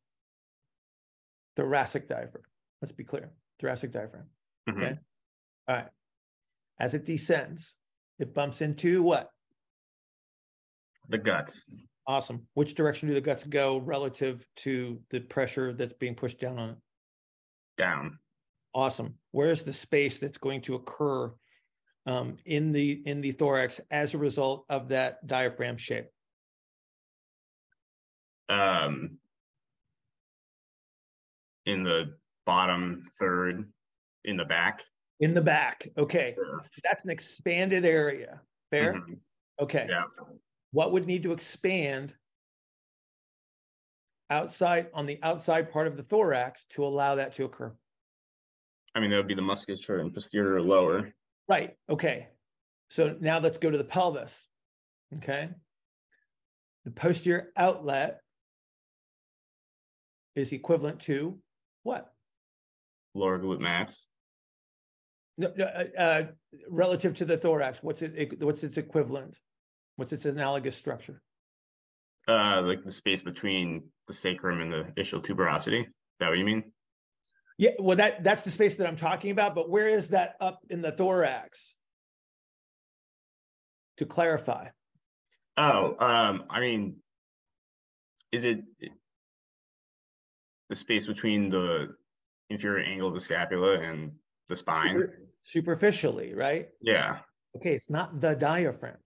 thoracic 1.55 2.09
diaphragm. 2.09 2.43
Let's 2.81 2.91
be 2.91 3.03
clear. 3.05 3.31
Thoracic 3.59 3.91
diaphragm. 3.91 4.29
Mhm. 4.67 4.77
Okay. 4.77 4.99
All 5.67 5.75
right. 5.75 5.89
As 6.79 6.93
it 6.93 7.05
descends, 7.05 7.75
it 8.17 8.33
bumps 8.33 8.61
into 8.61 9.03
what? 9.03 9.29
The 11.09 11.17
guts. 11.17 11.65
Awesome. 12.07 12.47
Which 12.53 12.75
direction 12.75 13.07
do 13.09 13.13
the 13.13 13.21
guts 13.21 13.43
go 13.43 13.77
relative 13.77 14.45
to 14.57 15.03
the 15.09 15.19
pressure 15.19 15.73
that's 15.73 15.93
being 15.93 16.15
pushed 16.15 16.39
down 16.39 16.57
on 16.57 16.69
it? 16.71 16.77
Down. 17.77 18.19
Awesome. 18.73 19.19
Where's 19.31 19.63
the 19.63 19.73
space 19.73 20.19
that's 20.19 20.37
going 20.37 20.61
to 20.63 20.75
occur 20.75 21.33
um, 22.05 22.37
in 22.45 22.71
the 22.71 22.91
in 23.05 23.21
the 23.21 23.33
thorax 23.33 23.81
as 23.91 24.13
a 24.13 24.17
result 24.17 24.65
of 24.69 24.89
that 24.89 25.25
diaphragm 25.27 25.77
shape? 25.77 26.07
Um 28.47 29.19
in 31.65 31.83
the 31.83 32.17
bottom 32.49 33.03
third 33.19 33.71
in 34.25 34.35
the 34.35 34.43
back. 34.43 34.83
In 35.19 35.35
the 35.35 35.41
back. 35.41 35.87
Okay. 35.99 36.33
Sure. 36.33 36.59
That's 36.83 37.03
an 37.03 37.11
expanded 37.11 37.85
area. 37.85 38.41
Fair? 38.71 38.95
Mhm. 38.95 39.19
Okay. 39.59 39.85
Yeah. 39.87 40.05
What 40.71 40.91
would 40.91 41.05
need 41.05 41.21
to 41.23 41.31
expand 41.31 42.15
outside 44.31 44.89
on 44.95 45.05
the 45.05 45.19
outside 45.21 45.71
part 45.71 45.85
of 45.85 45.95
the 45.95 46.01
thorax 46.01 46.65
to 46.71 46.83
allow 46.83 47.13
that 47.15 47.33
to 47.35 47.43
occur? 47.43 47.71
I 48.95 48.99
mean, 48.99 49.11
that 49.11 49.17
would 49.17 49.27
be 49.27 49.35
the 49.35 49.43
musculature 49.43 49.99
and 49.99 50.11
posterior 50.11 50.59
lower. 50.59 51.13
Right. 51.47 51.77
Okay. 51.87 52.29
So 52.89 53.15
now 53.19 53.37
let's 53.37 53.59
go 53.59 53.69
to 53.69 53.77
the 53.77 53.83
pelvis. 53.83 54.47
Okay. 55.17 55.49
The 56.85 56.91
posterior 56.91 57.51
outlet 57.55 58.21
is 60.33 60.51
equivalent 60.51 60.99
to 61.01 61.39
what? 61.83 62.11
Lower 63.13 63.39
glute 63.39 63.59
max. 63.59 64.07
No, 65.37 65.51
no, 65.55 65.65
uh, 65.65 65.99
uh, 65.99 66.23
relative 66.69 67.15
to 67.15 67.25
the 67.25 67.37
thorax, 67.37 67.79
what's 67.81 68.01
it, 68.01 68.41
what's 68.43 68.63
its 68.63 68.77
equivalent? 68.77 69.35
What's 69.95 70.13
its 70.13 70.25
analogous 70.25 70.75
structure? 70.75 71.21
Uh 72.27 72.61
like 72.63 72.83
the 72.83 72.91
space 72.91 73.21
between 73.21 73.89
the 74.07 74.13
sacrum 74.13 74.61
and 74.61 74.71
the 74.71 75.01
ischial 75.01 75.23
tuberosity. 75.23 75.81
Is 75.81 75.87
that 76.19 76.29
what 76.29 76.37
you 76.37 76.45
mean? 76.45 76.71
Yeah, 77.57 77.71
well, 77.79 77.97
that, 77.97 78.23
that's 78.23 78.45
the 78.45 78.51
space 78.51 78.77
that 78.77 78.87
I'm 78.87 78.95
talking 78.95 79.31
about, 79.31 79.55
but 79.55 79.69
where 79.69 79.87
is 79.87 80.09
that 80.09 80.35
up 80.39 80.59
in 80.69 80.81
the 80.81 80.93
thorax? 80.93 81.73
To 83.97 84.05
clarify, 84.05 84.69
Oh, 85.61 85.95
um, 85.99 86.45
I 86.49 86.61
mean, 86.61 86.95
is 88.31 88.45
it 88.45 88.61
the 90.69 90.75
space 90.75 91.05
between 91.05 91.49
the 91.49 91.95
inferior 92.49 92.83
angle 92.85 93.07
of 93.07 93.13
the 93.13 93.19
scapula 93.19 93.79
and 93.79 94.11
the 94.47 94.55
spine? 94.55 94.95
super- 94.95 95.19
superficially, 95.41 96.33
right? 96.33 96.69
Yeah. 96.81 97.19
Okay, 97.55 97.73
it's 97.73 97.89
not 97.89 98.19
the 98.21 98.35
diaphragm. 98.35 98.97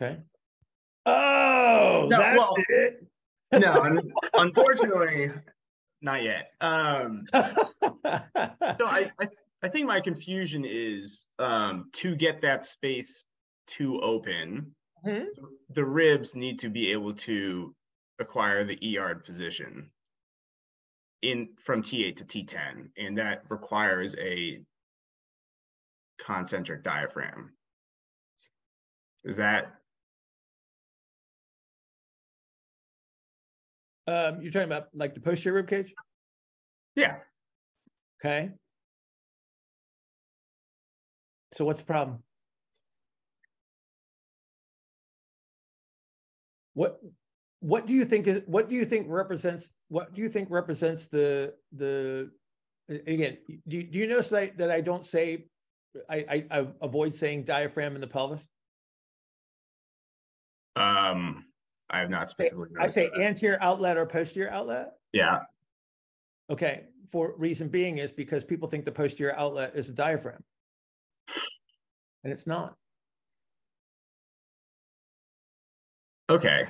Okay. 0.00 0.20
Oh, 1.06 2.06
No, 2.08 2.18
that's 2.18 2.38
well- 2.38 2.54
it. 2.68 3.06
No, 3.54 4.00
unfortunately, 4.32 5.30
not 6.00 6.22
yet. 6.22 6.52
Um, 6.62 7.24
so 7.32 7.36
I, 8.06 9.10
I, 9.20 9.28
I 9.62 9.68
think 9.68 9.86
my 9.86 10.00
confusion 10.00 10.64
is 10.66 11.26
um, 11.38 11.90
to 11.96 12.16
get 12.16 12.40
that 12.40 12.64
space 12.64 13.24
to 13.76 14.00
open, 14.00 14.74
Mhm. 15.04 15.26
the 15.68 15.84
ribs 15.84 16.34
need 16.34 16.60
to 16.60 16.70
be 16.70 16.92
able 16.92 17.12
to 17.14 17.74
acquire 18.20 18.64
the 18.64 18.96
ER 18.98 19.16
position 19.16 19.90
in 21.22 21.48
from 21.56 21.82
T8 21.82 22.16
to 22.16 22.24
T10, 22.24 22.88
and 22.98 23.18
that 23.18 23.44
requires 23.48 24.16
a 24.18 24.60
concentric 26.18 26.82
diaphragm. 26.82 27.52
Is 29.24 29.36
that 29.36 29.72
Um, 34.04 34.42
you're 34.42 34.50
talking 34.50 34.66
about 34.66 34.88
like 34.94 35.14
the 35.14 35.20
posterior 35.20 35.54
rib 35.54 35.68
cage, 35.68 35.94
yeah? 36.96 37.18
okay? 38.20 38.50
So 41.52 41.64
what's 41.64 41.78
the 41.78 41.84
problem? 41.84 42.22
What, 46.74 47.00
what 47.62 47.86
do 47.86 47.94
you 47.94 48.04
think 48.04 48.26
is, 48.26 48.42
what 48.46 48.68
do 48.68 48.74
you 48.74 48.84
think 48.84 49.06
represents, 49.08 49.70
what 49.88 50.12
do 50.12 50.20
you 50.20 50.28
think 50.28 50.50
represents 50.50 51.06
the, 51.06 51.54
the, 51.76 52.28
again, 52.88 53.38
do, 53.68 53.76
you- 53.76 53.84
do 53.84 53.98
you 53.98 54.06
notice 54.08 54.30
that, 54.30 54.42
I- 54.42 54.52
that 54.56 54.70
I 54.72 54.80
don't 54.80 55.06
say, 55.06 55.46
I, 56.10 56.16
I, 56.50 56.60
I 56.60 56.66
avoid 56.80 57.14
saying 57.14 57.44
diaphragm 57.44 57.94
in 57.94 58.00
the 58.00 58.08
pelvis? 58.08 58.46
Um, 60.74 61.44
I 61.88 62.00
have 62.00 62.10
not 62.10 62.28
specifically. 62.30 62.68
I 62.80 62.88
say 62.88 63.10
that. 63.14 63.22
anterior 63.22 63.58
outlet 63.60 63.96
or 63.96 64.06
posterior 64.06 64.50
outlet? 64.50 64.94
Yeah. 65.12 65.40
Okay, 66.50 66.86
for 67.12 67.34
reason 67.38 67.68
being 67.68 67.98
is 67.98 68.10
because 68.10 68.42
people 68.42 68.68
think 68.68 68.84
the 68.84 68.92
posterior 68.92 69.36
outlet 69.36 69.72
is 69.76 69.88
a 69.88 69.92
diaphragm. 69.92 70.42
And 72.24 72.32
it's 72.32 72.46
not. 72.46 72.74
Okay. 76.30 76.62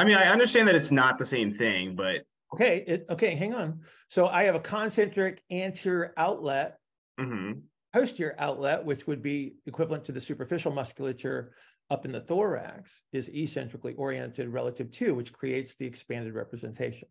I 0.00 0.04
mean, 0.04 0.16
I 0.16 0.28
understand 0.28 0.66
that 0.68 0.74
it's 0.74 0.90
not 0.90 1.18
the 1.18 1.26
same 1.26 1.52
thing, 1.52 1.94
but 1.94 2.22
Okay, 2.54 2.82
it, 2.86 3.06
okay, 3.10 3.34
hang 3.34 3.54
on. 3.54 3.80
So 4.08 4.26
I 4.26 4.44
have 4.44 4.54
a 4.54 4.60
concentric 4.60 5.42
anterior 5.50 6.14
outlet, 6.16 6.78
mhm, 7.20 7.60
posterior 7.92 8.34
outlet, 8.38 8.82
which 8.82 9.06
would 9.06 9.22
be 9.22 9.56
equivalent 9.66 10.06
to 10.06 10.12
the 10.12 10.20
superficial 10.20 10.72
musculature 10.72 11.52
up 11.90 12.06
in 12.06 12.12
the 12.12 12.20
thorax, 12.22 13.02
is 13.12 13.28
eccentrically 13.28 13.92
oriented 13.94 14.48
relative 14.48 14.90
to, 14.92 15.14
which 15.14 15.34
creates 15.34 15.74
the 15.74 15.84
expanded 15.84 16.34
representation. 16.34 17.08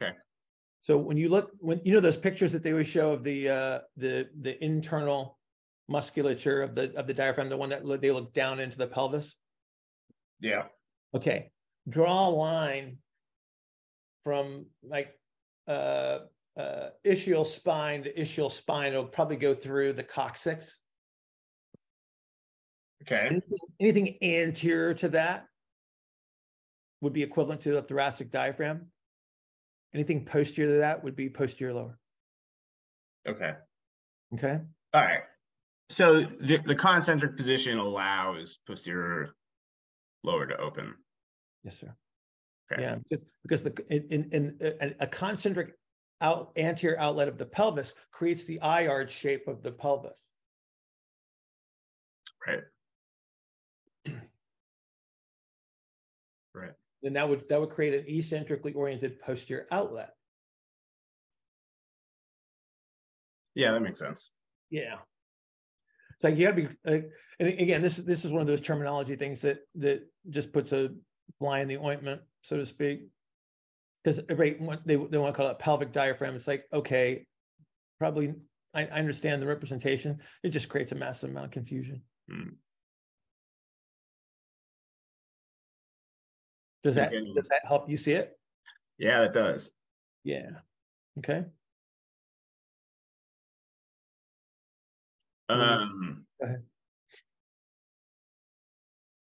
Okay. 0.00 0.12
So 0.82 0.96
when 0.96 1.16
you 1.16 1.30
look, 1.30 1.50
when, 1.58 1.80
you 1.84 1.92
know, 1.92 2.00
those 2.00 2.16
pictures 2.16 2.52
that 2.52 2.62
they 2.62 2.70
always 2.70 2.86
show 2.86 3.10
of 3.10 3.24
the, 3.24 3.48
uh, 3.48 3.78
the, 3.96 4.28
the 4.40 4.62
internal 4.64 5.37
musculature 5.88 6.62
of 6.62 6.74
the, 6.74 6.94
of 6.96 7.06
the 7.06 7.14
diaphragm, 7.14 7.48
the 7.48 7.56
one 7.56 7.70
that 7.70 8.00
they 8.00 8.10
look 8.10 8.32
down 8.32 8.60
into 8.60 8.76
the 8.76 8.86
pelvis? 8.86 9.34
Yeah. 10.40 10.64
Okay, 11.14 11.50
draw 11.88 12.28
a 12.28 12.30
line 12.30 12.98
from 14.24 14.66
like, 14.82 15.18
uh, 15.66 16.18
uh, 16.58 16.90
ischial 17.06 17.46
spine 17.46 18.02
to 18.02 18.12
ischial 18.12 18.50
spine. 18.50 18.92
It'll 18.92 19.04
probably 19.04 19.36
go 19.36 19.54
through 19.54 19.92
the 19.92 20.02
coccyx. 20.02 20.76
Okay. 23.02 23.28
Anything, 23.30 23.58
anything 23.80 24.18
anterior 24.22 24.94
to 24.94 25.08
that 25.10 25.46
would 27.00 27.12
be 27.12 27.22
equivalent 27.22 27.60
to 27.62 27.72
the 27.72 27.82
thoracic 27.82 28.30
diaphragm. 28.30 28.86
Anything 29.94 30.24
posterior 30.24 30.72
to 30.72 30.78
that 30.78 31.04
would 31.04 31.16
be 31.16 31.30
posterior 31.30 31.72
lower. 31.72 31.98
Okay. 33.26 33.52
Okay. 34.34 34.60
All 34.92 35.04
right. 35.04 35.22
So 35.90 36.22
the, 36.40 36.58
the 36.58 36.74
concentric 36.74 37.36
position 37.36 37.78
allows 37.78 38.58
posterior 38.66 39.30
lower 40.22 40.46
to 40.46 40.56
open. 40.58 40.94
Yes, 41.64 41.78
sir. 41.78 41.94
Okay. 42.70 42.82
Yeah, 42.82 42.96
because, 43.08 43.24
because 43.42 43.62
the, 43.62 43.74
in, 43.88 44.28
in, 44.30 44.56
in 44.60 44.94
a, 45.00 45.06
concentric 45.06 45.72
out, 46.20 46.52
anterior 46.56 46.98
outlet 46.98 47.28
of 47.28 47.38
the 47.38 47.46
pelvis 47.46 47.94
creates 48.12 48.44
the 48.44 48.60
I-arch 48.60 49.10
shape 49.10 49.48
of 49.48 49.62
the 49.62 49.72
pelvis. 49.72 50.22
Right. 52.46 52.62
Right. 56.54 56.72
Then 57.02 57.12
that 57.12 57.28
would, 57.28 57.48
that 57.50 57.60
would 57.60 57.70
create 57.70 57.94
an 57.94 58.04
eccentrically 58.08 58.72
oriented 58.72 59.20
posterior 59.20 59.66
outlet. 59.70 60.10
Yeah, 63.54 63.72
that 63.72 63.80
makes 63.80 64.00
sense. 64.00 64.32
Yeah. 64.70 64.96
It's 66.18 66.24
like 66.24 66.36
you 66.36 66.46
gotta 66.46 66.56
be, 66.56 66.68
like, 66.84 67.10
and 67.38 67.48
again, 67.48 67.80
this 67.80 67.96
is, 67.98 68.04
this 68.04 68.24
is 68.24 68.32
one 68.32 68.40
of 68.40 68.48
those 68.48 68.60
terminology 68.60 69.14
things 69.14 69.40
that, 69.42 69.60
that 69.76 70.02
just 70.28 70.52
puts 70.52 70.72
a 70.72 70.90
fly 71.38 71.60
in 71.60 71.68
the 71.68 71.76
ointment, 71.76 72.22
so 72.42 72.56
to 72.56 72.66
speak. 72.66 73.06
Because 74.02 74.20
everybody, 74.28 74.80
they, 74.84 74.96
they 74.96 75.18
want 75.18 75.32
to 75.32 75.36
call 75.36 75.48
it 75.48 75.60
pelvic 75.60 75.92
diaphragm. 75.92 76.34
It's 76.34 76.48
like, 76.48 76.64
okay, 76.72 77.24
probably, 78.00 78.34
I, 78.74 78.86
I 78.86 78.98
understand 78.98 79.40
the 79.40 79.46
representation. 79.46 80.18
It 80.42 80.50
just 80.50 80.68
creates 80.68 80.90
a 80.90 80.96
massive 80.96 81.30
amount 81.30 81.46
of 81.46 81.50
confusion. 81.52 82.02
Does 86.82 86.96
that, 86.96 87.12
does 87.12 87.48
that 87.48 87.62
help 87.64 87.88
you 87.88 87.96
see 87.96 88.12
it? 88.12 88.36
Yeah, 88.98 89.20
that 89.20 89.32
does. 89.32 89.70
Yeah. 90.24 90.50
Okay. 91.18 91.44
Um. 95.48 96.26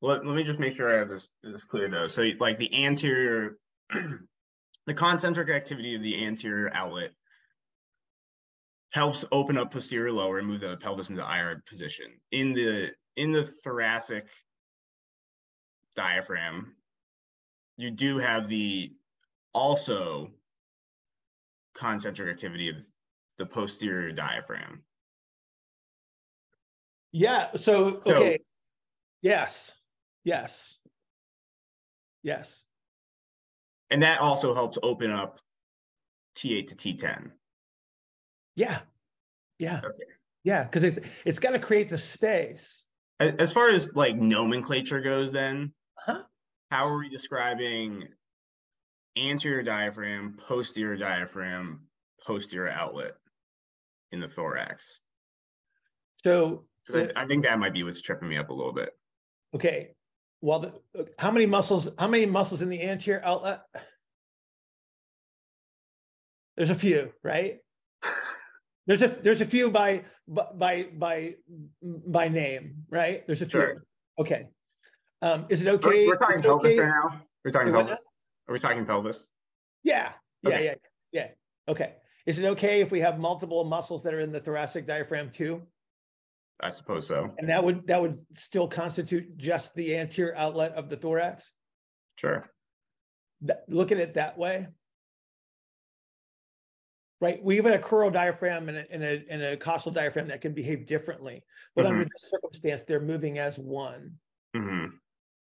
Let, 0.05 0.27
let 0.27 0.37
me 0.37 0.43
just 0.43 0.59
make 0.59 0.77
sure 0.77 0.95
I 0.95 0.99
have 0.99 1.09
this, 1.09 1.31
this 1.43 1.65
clear 1.65 1.89
though. 1.89 2.09
So 2.09 2.27
like 2.39 2.59
the 2.59 2.85
anterior, 2.85 3.57
the 4.87 4.93
concentric 4.93 5.49
activity 5.49 5.95
of 5.95 6.03
the 6.03 6.27
anterior 6.27 6.71
outlet 6.75 7.13
helps 8.91 9.25
open 9.33 9.57
up 9.57 9.73
posterior 9.73 10.13
lower 10.13 10.39
and 10.39 10.47
move 10.47 10.61
the 10.61 10.77
pelvis 10.77 11.09
into 11.09 11.23
IR 11.23 11.63
position. 11.67 12.07
In 12.33 12.53
the, 12.53 12.93
in 13.17 13.31
the 13.31 13.47
thoracic 13.47 14.27
diaphragm, 15.97 16.75
you 17.79 17.91
do 17.91 18.19
have 18.19 18.47
the 18.47 18.93
also 19.55 20.29
concentric 21.75 22.29
activity 22.29 22.69
of 22.69 22.77
the 23.39 23.47
posterior 23.47 24.13
diaphragm. 24.13 24.83
Yeah, 27.17 27.51
so, 27.55 28.01
So- 28.01 28.15
okay. 28.15 28.39
Yes, 29.23 29.71
yes. 30.25 30.79
Yes, 32.25 32.65
And 33.91 34.03
that 34.03 34.19
also 34.21 34.55
helps 34.55 34.79
open 34.83 35.11
up 35.11 35.39
T8 36.37 36.67
to 36.69 36.75
T10. 36.75 37.31
yeah, 38.57 38.81
yeah. 39.59 39.83
Okay. 39.85 40.05
Yeah, 40.43 40.65
because 40.65 40.85
it, 40.85 41.05
it's 41.27 41.39
got 41.39 41.51
to 41.51 41.59
create 41.59 41.91
the 41.91 41.99
space. 41.99 42.85
As 43.21 43.53
far 43.53 43.69
as 43.69 43.95
like 43.95 44.17
nomenclature 44.17 45.01
goes, 45.03 45.31
then 45.33 45.73
Huh? 45.99 46.23
how 46.71 46.89
are 46.89 46.97
we 46.99 47.11
describing 47.11 48.09
anterior 49.19 49.63
diaphragm, 49.63 50.39
posterior 50.49 50.97
diaphragm, 50.97 51.87
posterior 52.27 52.71
outlet 52.71 53.13
in 54.13 54.19
the 54.21 54.29
thorax? 54.29 55.01
So, 56.17 56.65
Because 56.87 57.11
I, 57.17 57.23
I 57.23 57.27
think 57.27 57.45
that 57.45 57.59
might 57.59 57.73
be 57.73 57.83
what's 57.83 58.03
tripping 58.03 58.29
me 58.29 58.37
up 58.37 58.51
a 58.51 58.55
little 58.55 58.73
bit. 58.73 58.91
okay, 59.55 59.91
well, 60.41 60.59
the, 60.61 61.09
how 61.19 61.31
many 61.31 61.47
muscles, 61.47 61.89
how 61.99 62.09
many 62.09 62.27
muscles 62.27 62.61
in 62.61 62.69
the 62.69 62.83
anterior 62.83 63.23
outlet? 63.25 63.63
There's 66.57 66.71
a 66.71 66.75
few, 66.75 67.13
right? 67.23 67.59
There's 68.87 69.01
a, 69.01 69.09
there's 69.09 69.41
a 69.41 69.47
few 69.47 69.71
by, 69.71 70.05
by, 70.29 70.89
by, 70.95 71.37
by 71.83 72.29
name, 72.29 72.85
right? 72.91 73.27
There's 73.27 73.41
a 73.41 73.47
few. 73.47 73.61
Sure. 73.61 73.85
Okay. 74.19 74.49
Um, 75.23 75.47
is 75.49 75.63
it 75.63 75.65
We're, 75.65 75.73
okay? 75.77 76.07
we're 76.07 76.17
talking 76.19 76.43
pelvis 76.43 76.73
okay- 76.73 76.81
right 76.81 76.89
now. 76.89 77.23
We're 77.43 77.51
talking 77.51 77.73
pelvis. 77.73 78.05
Are 78.47 78.53
we 78.53 78.59
talking 78.59 78.85
pelvis? 78.85 79.27
Yeah, 79.85 80.13
yeah, 80.43 80.49
Okay. 80.51 80.65
yeah, 80.67 80.75
yeah. 81.13 81.27
Okay. 81.67 81.95
Is 82.27 82.39
it 82.39 82.45
okay 82.45 82.83
if 82.83 82.91
we 82.91 83.01
have 83.01 83.19
multiple 83.19 83.65
muscles 83.65 84.03
that 84.03 84.13
are 84.13 84.21
in 84.21 84.33
the 84.33 84.41
thoracic 84.41 84.87
diaphragm 84.87 85.31
too? 85.31 85.63
I 86.61 86.71
suppose 86.71 87.07
so. 87.07 87.35
And 87.39 87.49
that 87.49 87.63
would, 87.63 87.87
that 87.89 88.01
would 88.01 88.19
still 88.35 88.69
constitute 88.69 89.37
just 89.37 89.75
the 89.75 89.97
anterior 89.97 90.35
outlet 90.37 90.73
of 90.73 90.89
the 90.89 90.97
thorax? 90.97 91.53
Sure. 92.17 92.49
That, 93.43 93.65
look 93.69 93.93
at 93.93 93.99
it 93.99 94.15
that 94.15 94.39
way? 94.39 94.69
Right, 97.21 97.43
we 97.43 97.57
have 97.57 97.67
a 97.67 97.79
crural 97.79 98.13
diaphragm 98.13 98.69
and 98.69 98.79
a, 98.79 98.91
and 98.91 99.03
a, 99.03 99.25
and 99.31 99.43
a 99.43 99.57
costal 99.57 99.93
diaphragm 99.93 100.29
that 100.29 100.41
can 100.41 100.53
behave 100.53 100.87
differently. 100.87 101.43
But 101.75 101.87
under 101.87 102.05
this 102.05 102.31
circumstance, 102.31 102.83
they're 102.87 103.01
moving 103.01 103.39
as 103.39 103.59
one. 103.59 104.13
hmm 104.55 104.87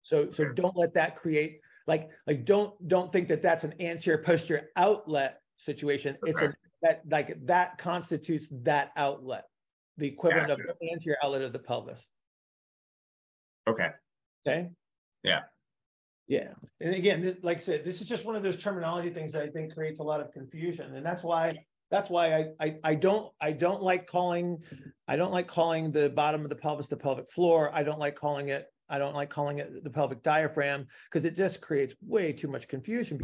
So, 0.03 0.31
so 0.31 0.49
don't 0.53 0.77
let 0.77 0.93
that 0.93 1.15
create, 1.15 1.61
like, 1.87 2.11
like, 2.27 2.45
don't, 2.45 2.75
don't 2.87 3.11
think 3.11 3.27
that 3.29 3.41
that's 3.41 3.63
an 3.63 3.73
anterior 3.79 4.21
posterior 4.21 4.69
outlet 4.75 5.39
situation. 5.57 6.17
It's 6.25 6.41
a, 6.41 6.53
that, 6.81 7.01
like, 7.09 7.37
that 7.45 7.77
constitutes 7.77 8.47
that 8.63 8.91
outlet. 8.95 9.45
The 9.97 10.07
equivalent 10.07 10.49
of 10.51 10.57
the 10.57 10.91
anterior 10.91 11.17
outlet 11.23 11.43
of 11.43 11.53
the 11.53 11.59
pelvis, 11.59 12.01
Okay. 13.67 13.89
okay? 14.47 14.69
Yeah. 15.23 15.41
Yeah, 16.27 16.53
and 16.79 16.95
again, 16.95 17.19
this, 17.21 17.35
like 17.43 17.57
I 17.57 17.59
said, 17.59 17.83
this 17.83 18.01
is 18.01 18.07
just 18.07 18.25
one 18.25 18.37
of 18.37 18.43
those 18.43 18.57
terminology 18.57 19.09
things 19.09 19.33
that 19.33 19.43
I 19.43 19.49
think 19.49 19.73
creates 19.73 19.99
a 19.99 20.03
lot 20.03 20.21
of 20.21 20.31
confusion, 20.31 20.95
and 20.95 21.05
that's 21.05 21.21
why, 21.21 21.53
that's 21.91 22.09
why 22.09 22.33
I, 22.33 22.65
I, 22.65 22.75
I 22.83 22.95
don't, 22.95 23.31
I 23.41 23.51
don't 23.51 23.83
like 23.83 24.07
calling, 24.07 24.63
I 25.07 25.17
don't 25.17 25.33
like 25.33 25.47
calling 25.47 25.91
the 25.91 26.09
bottom 26.09 26.41
of 26.43 26.49
the 26.49 26.55
pelvis 26.55 26.87
the 26.87 26.95
pelvic 26.95 27.29
floor. 27.29 27.71
I 27.73 27.83
don't 27.83 27.99
like 27.99 28.15
calling 28.15 28.49
it, 28.49 28.67
I 28.87 28.97
don't 28.99 29.13
like 29.13 29.29
calling 29.29 29.59
it 29.59 29.83
the 29.83 29.89
pelvic 29.89 30.23
diaphragm, 30.23 30.87
because 31.11 31.25
it 31.25 31.35
just 31.35 31.59
creates 31.59 31.93
way 32.01 32.31
too 32.31 32.47
much 32.47 32.69
confusion. 32.69 33.19